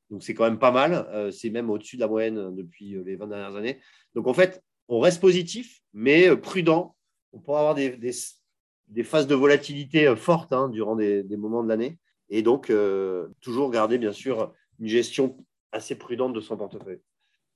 Donc, 0.09 0.23
c'est 0.23 0.33
quand 0.33 0.45
même 0.45 0.59
pas 0.59 0.71
mal. 0.71 1.31
c'est 1.33 1.49
même 1.49 1.69
au-dessus 1.69 1.97
de 1.97 2.01
la 2.01 2.07
moyenne 2.07 2.55
depuis 2.55 2.95
les 3.03 3.15
20 3.15 3.27
dernières 3.27 3.55
années. 3.55 3.81
Donc, 4.13 4.27
en 4.27 4.33
fait, 4.33 4.63
on 4.89 4.99
reste 4.99 5.21
positif, 5.21 5.81
mais 5.93 6.35
prudent. 6.35 6.95
On 7.31 7.39
pourra 7.39 7.59
avoir 7.59 7.75
des, 7.75 8.13
phases 9.03 9.27
de 9.27 9.35
volatilité 9.35 10.13
fortes 10.15 10.51
hein, 10.51 10.67
durant 10.67 10.95
des, 10.95 11.23
moments 11.37 11.63
de 11.63 11.69
l'année. 11.69 11.97
Et 12.29 12.41
donc, 12.41 12.71
toujours 13.39 13.71
garder, 13.71 13.97
bien 13.97 14.11
sûr, 14.11 14.53
une 14.79 14.87
gestion 14.87 15.37
assez 15.71 15.95
prudente 15.95 16.33
de 16.33 16.41
son 16.41 16.57
portefeuille. 16.57 16.99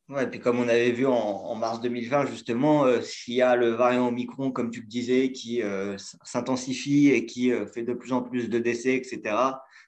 Ouais, 0.09 0.29
puis 0.29 0.39
comme 0.39 0.59
on 0.59 0.67
avait 0.67 0.91
vu 0.91 1.05
en, 1.05 1.55
mars 1.55 1.79
2020, 1.79 2.25
justement, 2.25 2.85
euh, 2.85 2.99
s'il 3.01 3.35
y 3.35 3.41
a 3.41 3.55
le 3.55 3.69
variant 3.69 4.09
Omicron, 4.09 4.51
comme 4.51 4.69
tu 4.69 4.81
le 4.81 4.87
disais, 4.87 5.31
qui 5.31 5.63
euh, 5.63 5.95
s'intensifie 6.23 7.09
et 7.09 7.25
qui 7.25 7.53
euh, 7.53 7.65
fait 7.65 7.83
de 7.83 7.93
plus 7.93 8.11
en 8.11 8.21
plus 8.21 8.49
de 8.49 8.59
décès, 8.59 8.95
etc., 8.95 9.21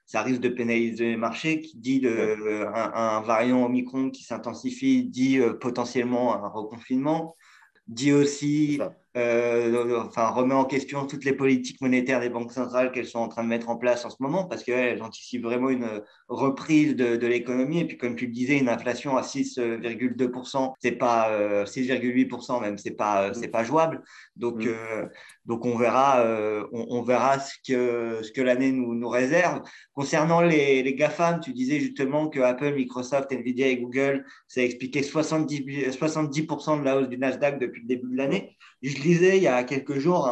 ça 0.06 0.22
risque 0.22 0.40
de 0.40 0.48
pénaliser 0.48 1.10
les 1.10 1.16
marchés. 1.16 1.60
Qui 1.60 1.76
dit 1.78 2.02
un, 2.06 2.92
un, 2.94 3.20
variant 3.20 3.64
Omicron 3.64 4.10
qui 4.10 4.22
s'intensifie 4.24 5.04
dit 5.04 5.38
potentiellement 5.60 6.42
un 6.42 6.48
reconfinement, 6.48 7.36
dit 7.88 8.12
aussi 8.12 8.80
euh, 9.16 10.02
enfin, 10.06 10.28
remet 10.28 10.54
en 10.54 10.66
question 10.66 11.06
toutes 11.06 11.24
les 11.24 11.32
politiques 11.32 11.80
monétaires 11.80 12.20
des 12.20 12.28
banques 12.28 12.52
centrales 12.52 12.92
qu'elles 12.92 13.06
sont 13.06 13.18
en 13.18 13.28
train 13.28 13.42
de 13.42 13.48
mettre 13.48 13.70
en 13.70 13.76
place 13.76 14.04
en 14.04 14.10
ce 14.10 14.16
moment, 14.20 14.44
parce 14.44 14.62
qu'elles 14.62 15.02
anticipent 15.02 15.44
vraiment 15.44 15.70
une 15.70 16.02
reprise 16.28 16.94
de, 16.96 17.16
de 17.16 17.26
l'économie. 17.26 17.80
Et 17.80 17.84
puis, 17.86 17.96
comme 17.96 18.14
tu 18.14 18.26
le 18.26 18.32
disais, 18.32 18.58
une 18.58 18.68
inflation 18.68 19.16
à 19.16 19.22
6,2%, 19.22 20.74
c'est 20.80 20.92
pas 20.92 21.64
6,8% 21.64 22.56
euh, 22.56 22.60
même, 22.60 22.76
c'est 22.76 22.90
pas, 22.90 23.32
c'est 23.32 23.48
pas 23.48 23.64
jouable. 23.64 24.02
Donc, 24.36 24.64
mm. 24.64 24.68
euh, 24.68 25.06
donc 25.46 25.64
on 25.64 25.76
verra, 25.78 26.22
on, 26.72 26.86
on, 26.90 27.02
verra 27.02 27.38
ce 27.38 27.54
que, 27.66 28.20
ce 28.22 28.32
que 28.32 28.42
l'année 28.42 28.72
nous, 28.72 28.94
nous 28.94 29.08
réserve. 29.08 29.62
Concernant 29.94 30.42
les, 30.42 30.82
les 30.82 30.94
GAFAM, 30.94 31.40
tu 31.40 31.52
disais 31.52 31.80
justement 31.80 32.28
que 32.28 32.40
Apple, 32.40 32.74
Microsoft, 32.74 33.32
Nvidia 33.32 33.68
et 33.68 33.78
Google, 33.78 34.26
ça 34.46 34.60
a 34.60 34.64
expliqué 34.64 35.00
70%, 35.00 35.92
70 35.92 36.42
de 36.42 36.84
la 36.84 36.98
hausse 36.98 37.08
du 37.08 37.16
Nasdaq 37.16 37.58
depuis 37.58 37.82
le 37.82 37.86
début 37.86 38.10
de 38.10 38.16
l'année. 38.16 38.56
Je 38.86 39.02
lisais 39.02 39.36
il 39.36 39.42
y 39.42 39.48
a 39.48 39.64
quelques 39.64 39.98
jours 39.98 40.30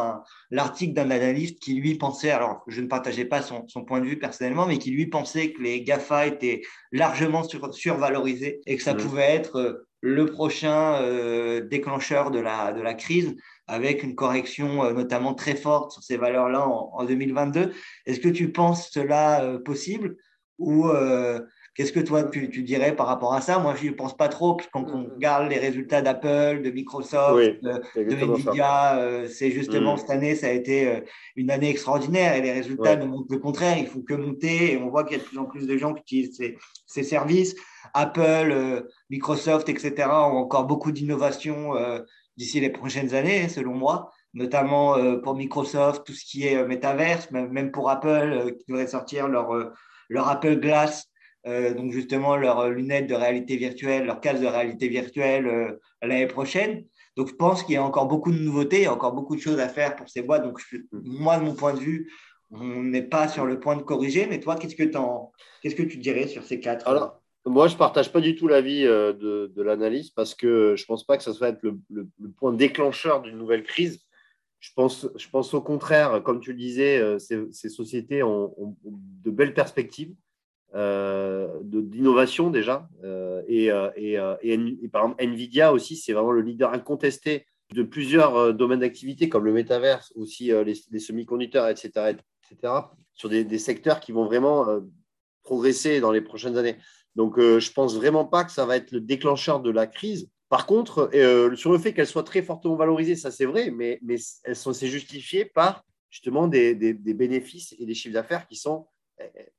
l'article 0.49 0.93
d'un 0.93 1.11
analyste 1.11 1.59
qui 1.59 1.73
lui 1.73 1.95
pensait, 1.95 2.31
alors 2.31 2.63
je 2.67 2.79
ne 2.79 2.87
partageais 2.87 3.25
pas 3.25 3.41
son, 3.41 3.65
point 3.85 3.99
de 3.99 4.05
vue 4.05 4.17
personnellement, 4.17 4.65
mais 4.65 4.77
qui 4.77 4.91
lui 4.91 5.07
pensait 5.07 5.51
que 5.51 5.61
les 5.61 5.83
GAFA 5.83 6.27
étaient 6.27 6.61
largement 6.93 7.43
survalorisés 7.71 8.61
et 8.65 8.77
que 8.77 8.83
ça 8.83 8.93
mmh. 8.93 8.97
pouvait 8.97 9.35
être 9.35 9.57
euh, 9.57 9.87
le 9.99 10.25
prochain 10.27 11.01
euh, 11.01 11.67
déclencheur 11.67 12.31
de 12.31 12.39
la, 12.39 12.71
de 12.71 12.81
la 12.81 12.93
crise 12.93 13.35
avec 13.67 14.03
une 14.03 14.15
correction 14.15 14.85
euh, 14.85 14.93
notamment 14.93 15.33
très 15.33 15.55
forte 15.55 15.91
sur 15.91 16.03
ces 16.03 16.15
valeurs-là 16.15 16.65
en, 16.65 17.03
2022. 17.03 17.73
Est-ce 18.05 18.21
que 18.21 18.29
tu 18.29 18.53
penses 18.53 18.89
cela 18.89 19.59
possible 19.65 20.15
ou 20.59 20.89
Qu'est-ce 21.75 21.91
que 21.91 21.99
toi, 21.99 22.23
tu, 22.23 22.47
dirais 22.63 22.95
par 22.95 23.05
rapport 23.05 23.33
à 23.33 23.41
ça? 23.41 23.59
Moi, 23.59 23.75
je 23.75 23.83
n'y 23.83 23.91
pense 23.91 24.15
pas 24.15 24.29
trop, 24.29 24.55
puis 24.55 24.65
quand 24.71 24.85
on 24.93 24.99
mm. 24.99 25.11
regarde 25.15 25.49
les 25.49 25.59
résultats 25.59 26.01
d'Apple, 26.01 26.61
de 26.61 26.71
Microsoft, 26.71 27.61
de, 27.61 27.81
Nvidia, 27.97 28.97
euh, 28.97 29.27
c'est 29.27 29.51
justement 29.51 29.95
mm. 29.95 29.97
cette 29.97 30.09
année, 30.09 30.35
ça 30.35 30.47
a 30.47 30.51
été 30.51 30.87
euh, 30.87 31.01
une 31.35 31.51
année 31.51 31.69
extraordinaire 31.69 32.33
et 32.37 32.41
les 32.41 32.53
résultats 32.53 32.95
nous 32.95 33.07
montrent 33.07 33.27
le 33.29 33.39
contraire. 33.39 33.77
Il 33.77 33.87
faut 33.87 33.99
que 33.99 34.13
monter 34.13 34.71
et 34.71 34.77
on 34.77 34.89
voit 34.89 35.03
qu'il 35.03 35.17
y 35.17 35.19
a 35.19 35.23
de 35.23 35.27
plus 35.27 35.37
en 35.37 35.43
plus 35.43 35.67
de 35.67 35.77
gens 35.77 35.93
qui 35.93 36.21
utilisent 36.21 36.55
ces, 36.85 37.03
services. 37.03 37.55
Apple, 37.93 38.21
euh, 38.23 38.81
Microsoft, 39.09 39.67
etc. 39.67 40.07
ont 40.07 40.37
encore 40.37 40.67
beaucoup 40.67 40.93
d'innovations 40.93 41.73
d'ici 42.37 42.61
les 42.61 42.69
prochaines 42.69 43.13
années, 43.13 43.49
selon 43.49 43.73
moi 43.73 44.11
notamment 44.33 44.97
pour 45.21 45.35
Microsoft, 45.35 46.05
tout 46.05 46.11
ce 46.11 46.25
qui 46.25 46.45
est 46.45 46.65
métaverse, 46.67 47.31
même 47.31 47.71
pour 47.71 47.89
Apple, 47.89 48.53
qui 48.57 48.65
devrait 48.67 48.87
sortir 48.87 49.29
leur, 49.29 49.71
leur 50.09 50.27
Apple 50.27 50.57
Glass 50.57 51.07
euh, 51.07 51.14
donc 51.45 51.91
justement 51.91 52.35
leurs 52.35 52.69
lunettes 52.69 53.07
de 53.07 53.13
réalité 53.13 53.55
virtuelle, 53.55 54.05
leur 54.05 54.19
casque 54.19 54.41
de 54.41 54.47
réalité 54.47 54.87
virtuelle 54.87 55.47
euh, 55.47 55.79
l'année 56.01 56.25
prochaine. 56.25 56.85
Donc 57.15 57.29
je 57.29 57.35
pense 57.35 57.63
qu'il 57.63 57.75
y 57.75 57.77
a 57.77 57.83
encore 57.83 58.07
beaucoup 58.07 58.31
de 58.31 58.39
nouveautés, 58.39 58.77
il 58.77 58.83
y 58.83 58.87
a 58.87 58.93
encore 58.93 59.13
beaucoup 59.13 59.35
de 59.35 59.41
choses 59.41 59.59
à 59.59 59.69
faire 59.69 59.95
pour 59.95 60.09
ces 60.09 60.23
boîtes. 60.23 60.43
Donc 60.43 60.59
moi, 60.91 61.37
de 61.37 61.43
mon 61.43 61.53
point 61.53 61.73
de 61.73 61.79
vue, 61.79 62.11
on 62.49 62.83
n'est 62.83 63.03
pas 63.03 63.27
sur 63.27 63.45
le 63.45 63.59
point 63.59 63.75
de 63.75 63.83
corriger. 63.83 64.25
Mais 64.25 64.39
toi, 64.39 64.55
qu'est-ce 64.55 64.75
que, 64.75 65.83
tu 65.83 65.97
dirais 65.97 66.27
sur 66.27 66.43
ces 66.43 66.59
quatre? 66.59 66.87
Alors, 66.87 67.21
moi, 67.45 67.67
je 67.67 67.73
ne 67.73 67.79
partage 67.79 68.11
pas 68.11 68.21
du 68.21 68.35
tout 68.35 68.47
l'avis 68.47 68.83
euh, 68.85 69.13
de, 69.13 69.51
de 69.55 69.61
l'analyse 69.61 70.09
parce 70.09 70.33
que 70.33 70.73
je 70.75 70.81
ne 70.81 70.87
pense 70.87 71.05
pas 71.05 71.15
que 71.15 71.23
ça 71.23 71.33
soit 71.33 71.49
être 71.49 71.61
le, 71.61 72.09
point 72.37 72.53
déclencheur 72.53 73.21
d'une 73.21 73.37
nouvelle 73.37 73.63
crise. 73.63 73.99
Je 74.59 74.71
pense, 74.75 75.07
je 75.15 75.29
pense 75.29 75.53
au 75.53 75.61
contraire, 75.61 76.23
comme 76.23 76.39
tu 76.39 76.53
le 76.53 76.57
disais, 76.57 77.19
ces, 77.19 77.69
sociétés 77.69 78.23
ont, 78.23 78.75
de 78.83 79.29
belles 79.29 79.53
perspectives. 79.53 80.15
Euh, 80.75 81.47
d'innovation 81.61 82.49
déjà. 82.49 82.89
Euh, 83.05 83.41
et, 83.47 83.71
euh, 83.71 83.89
et, 83.95 84.15
et, 84.53 84.89
par 84.89 85.03
exemple, 85.03 85.23
Nvidia 85.23 85.71
aussi, 85.71 85.95
c'est 85.95 86.11
vraiment 86.11 86.33
le 86.33 86.41
leader 86.41 86.73
incontesté 86.73 87.45
de 87.73 87.81
plusieurs 87.81 88.53
domaines 88.53 88.81
d'activité, 88.81 89.29
comme 89.29 89.45
le 89.45 89.53
métaverse, 89.53 90.11
aussi 90.15 90.51
les, 90.51 90.99
semi-conducteurs, 90.99 91.69
etc., 91.69 92.17
etc., 92.51 92.73
sur 93.13 93.29
des, 93.29 93.57
secteurs 93.57 94.01
qui 94.01 94.11
vont 94.11 94.25
vraiment 94.25 94.67
progresser 95.43 95.99
dans 95.99 96.11
les 96.11 96.21
prochaines 96.21 96.57
années. 96.57 96.75
Donc, 97.15 97.39
je 97.39 97.71
pense 97.71 97.95
vraiment 97.95 98.25
pas 98.25 98.43
que 98.43 98.51
ça 98.51 98.65
va 98.65 98.75
être 98.75 98.91
le 98.91 98.99
déclencheur 98.99 99.61
de 99.61 99.71
la 99.71 99.87
crise. 99.87 100.29
Par 100.49 100.67
contre, 100.67 101.09
sur 101.55 101.71
le 101.71 101.79
fait 101.79 101.93
qu'elles 101.93 102.05
soient 102.05 102.23
très 102.23 102.43
fortement 102.43 102.75
valorisées, 102.75 103.15
ça 103.15 103.31
c'est 103.31 103.45
vrai, 103.45 103.71
mais, 103.71 103.97
mais 104.03 104.17
elles 104.43 104.55
sont 104.55 104.73
c'est 104.73 104.87
justifié 104.87 105.45
par 105.45 105.83
justement 106.11 106.47
des, 106.47 106.75
des 106.75 107.13
bénéfices 107.13 107.73
et 107.79 107.85
des 107.85 107.95
chiffres 107.95 108.13
d'affaires 108.13 108.45
qui 108.47 108.57
sont 108.57 108.85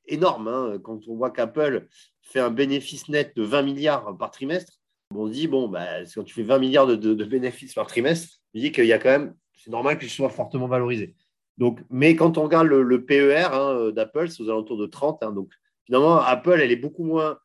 énorme. 0.06 0.48
Hein. 0.48 0.78
Quand 0.82 1.00
on 1.08 1.16
voit 1.16 1.30
qu'Apple 1.30 1.86
fait 2.22 2.40
un 2.40 2.50
bénéfice 2.50 3.08
net 3.08 3.36
de 3.36 3.42
20 3.42 3.62
milliards 3.62 4.16
par 4.18 4.30
trimestre, 4.30 4.80
on 5.14 5.28
dit, 5.28 5.46
bon, 5.46 5.68
bah, 5.68 6.04
quand 6.14 6.24
tu 6.24 6.34
fais 6.34 6.42
20 6.42 6.58
milliards 6.58 6.86
de, 6.86 7.24
bénéfices 7.24 7.74
par 7.74 7.86
trimestre, 7.86 8.38
on 8.54 8.58
dit 8.58 8.72
qu'il 8.72 8.86
y 8.86 8.92
a 8.92 8.98
quand 8.98 9.10
même, 9.10 9.34
c'est 9.54 9.70
normal 9.70 9.98
qu'il 9.98 10.10
soit 10.10 10.30
fortement 10.30 10.66
valorisé. 10.66 11.14
Donc, 11.58 11.80
mais 11.90 12.16
quand 12.16 12.38
on 12.38 12.42
regarde 12.42 12.66
le, 12.66 13.04
PER 13.04 13.48
hein, 13.52 13.90
d'Apple, 13.92 14.28
c'est 14.28 14.42
aux 14.42 14.50
alentours 14.50 14.76
de 14.76 14.86
30. 14.86 15.22
Hein. 15.22 15.32
donc, 15.32 15.50
finalement, 15.84 16.18
Apple, 16.18 16.60
elle 16.60 16.72
est 16.72 16.76
beaucoup 16.76 17.04
moins 17.04 17.38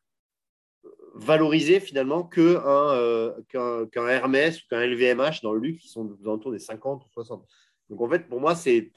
valorisée 1.14 1.78
finalement 1.80 2.28
euh, 2.38 3.32
qu'un 3.48 4.08
Hermès 4.08 4.58
ou 4.58 4.68
qu'un 4.68 4.86
LVMH 4.86 5.42
dans 5.42 5.52
le 5.52 5.60
luxe 5.60 5.82
qui 5.82 5.88
sont 5.88 6.08
aux 6.08 6.28
alentours 6.28 6.52
des 6.52 6.58
50 6.58 7.04
ou 7.04 7.08
60. 7.12 7.46
Donc, 7.90 8.00
en 8.00 8.08
fait, 8.08 8.28
pour 8.28 8.40
moi, 8.40 8.54
ces 8.54 8.92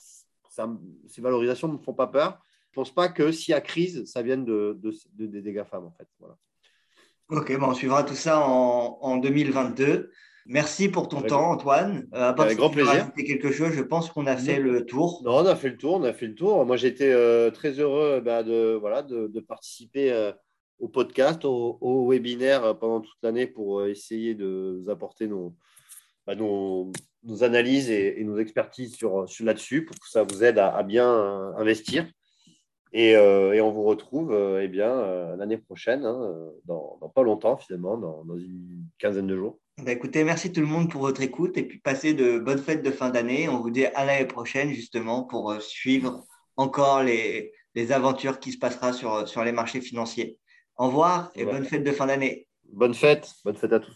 valorisations 1.17 1.67
ne 1.67 1.73
me 1.73 1.77
font 1.77 1.93
pas 1.93 2.07
peur 2.07 2.39
pense 2.75 2.93
pas 2.93 3.07
que 3.07 3.31
s'il 3.31 3.53
y 3.53 3.55
a 3.55 3.61
crise, 3.61 4.05
ça 4.05 4.21
vienne 4.21 4.45
de, 4.45 4.77
des 5.13 5.41
dégâts 5.41 5.63
femmes, 5.63 5.85
en 5.85 5.91
fait. 5.91 6.07
Voilà. 6.19 6.37
Ok, 7.29 7.57
bon, 7.57 7.69
on 7.69 7.73
suivra 7.73 8.03
tout 8.03 8.13
ça 8.13 8.39
en, 8.39 9.17
2022. 9.17 10.11
Merci 10.45 10.89
pour 10.89 11.09
ton 11.09 11.23
temps, 11.23 11.49
Antoine. 11.49 12.07
Euh, 12.13 12.33
Avec 12.33 12.57
grand 12.57 12.69
plaisir. 12.69 13.11
quelque 13.15 13.51
chose, 13.51 13.71
je 13.71 13.81
pense 13.81 14.11
qu'on 14.11 14.27
a 14.27 14.37
fait 14.37 14.59
le 14.59 14.85
tour. 14.85 15.23
Non, 15.25 15.37
on 15.37 15.45
a 15.47 15.55
fait 15.55 15.69
le 15.69 15.77
tour, 15.77 15.95
on 15.95 16.03
a 16.03 16.13
fait 16.13 16.27
le 16.27 16.35
tour. 16.35 16.63
Moi, 16.67 16.77
j'étais 16.77 17.11
euh, 17.11 17.49
très 17.49 17.79
heureux 17.79 18.21
bah, 18.23 18.43
de, 18.43 18.77
voilà, 18.79 19.01
de, 19.01 19.39
participer 19.39 20.11
euh, 20.11 20.31
au 20.77 20.87
podcast, 20.87 21.45
au, 21.45 22.07
webinaire 22.07 22.77
pendant 22.77 23.01
toute 23.01 23.17
l'année 23.23 23.47
pour 23.47 23.85
essayer 23.85 24.35
de 24.35 24.81
vous 24.83 24.91
apporter 24.91 25.27
nos, 25.27 25.55
bah, 26.27 26.35
nos, 26.35 26.91
analyses 27.41 27.89
et, 27.89 28.23
nos 28.23 28.37
expertises 28.37 28.93
sur, 28.93 29.27
sur 29.27 29.45
là-dessus 29.45 29.83
pour 29.83 29.95
que 29.97 30.07
ça 30.07 30.21
vous 30.21 30.43
aide 30.43 30.59
à 30.59 30.83
bien 30.83 31.09
investir. 31.57 32.05
Euh, 32.93 33.51
et, 33.51 33.61
on 33.61 33.71
vous 33.71 33.83
retrouve 33.83 34.31
euh, 34.31 34.61
eh 34.63 34.67
bien, 34.67 34.89
euh, 34.89 35.35
l'année 35.35 35.57
prochaine, 35.57 36.05
hein, 36.05 36.51
dans, 36.65 36.97
pas 37.13 37.23
longtemps 37.23 37.57
finalement, 37.57 37.97
dans, 37.97 38.37
une 38.37 38.85
quinzaine 38.97 39.27
de 39.27 39.35
jours. 39.35 39.59
Bah, 39.83 39.91
écoutez, 39.91 40.23
merci 40.23 40.51
tout 40.51 40.61
le 40.61 40.67
monde 40.67 40.89
pour 40.89 41.01
votre 41.01 41.21
écoute 41.21 41.57
et 41.57 41.63
puis 41.63 41.79
passez 41.79 42.13
de 42.13 42.39
bonnes 42.39 42.59
fêtes 42.59 42.83
de 42.83 42.91
fin 42.91 43.09
d'année. 43.09 43.49
On 43.49 43.59
vous 43.59 43.71
dit 43.71 43.85
à 43.85 44.05
l'année 44.05 44.25
prochaine 44.25 44.71
justement 44.71 45.23
pour 45.23 45.53
suivre 45.61 46.23
encore 46.55 47.03
les, 47.03 47.51
les, 47.75 47.91
aventures 47.91 48.39
qui 48.39 48.53
se 48.53 48.57
passera 48.57 48.93
sur, 48.93 49.27
sur 49.27 49.43
les 49.43 49.51
marchés 49.51 49.81
financiers. 49.81 50.37
Au 50.77 50.87
revoir 50.87 51.31
et 51.35 51.43
bonne 51.43 51.65
fête 51.65 51.83
de 51.83 51.91
fin 51.91 52.05
d'année. 52.05 52.47
Bonne 52.71 52.93
fête, 52.93 53.33
bonne 53.43 53.55
fête 53.55 53.73
à 53.73 53.79
tous. 53.79 53.93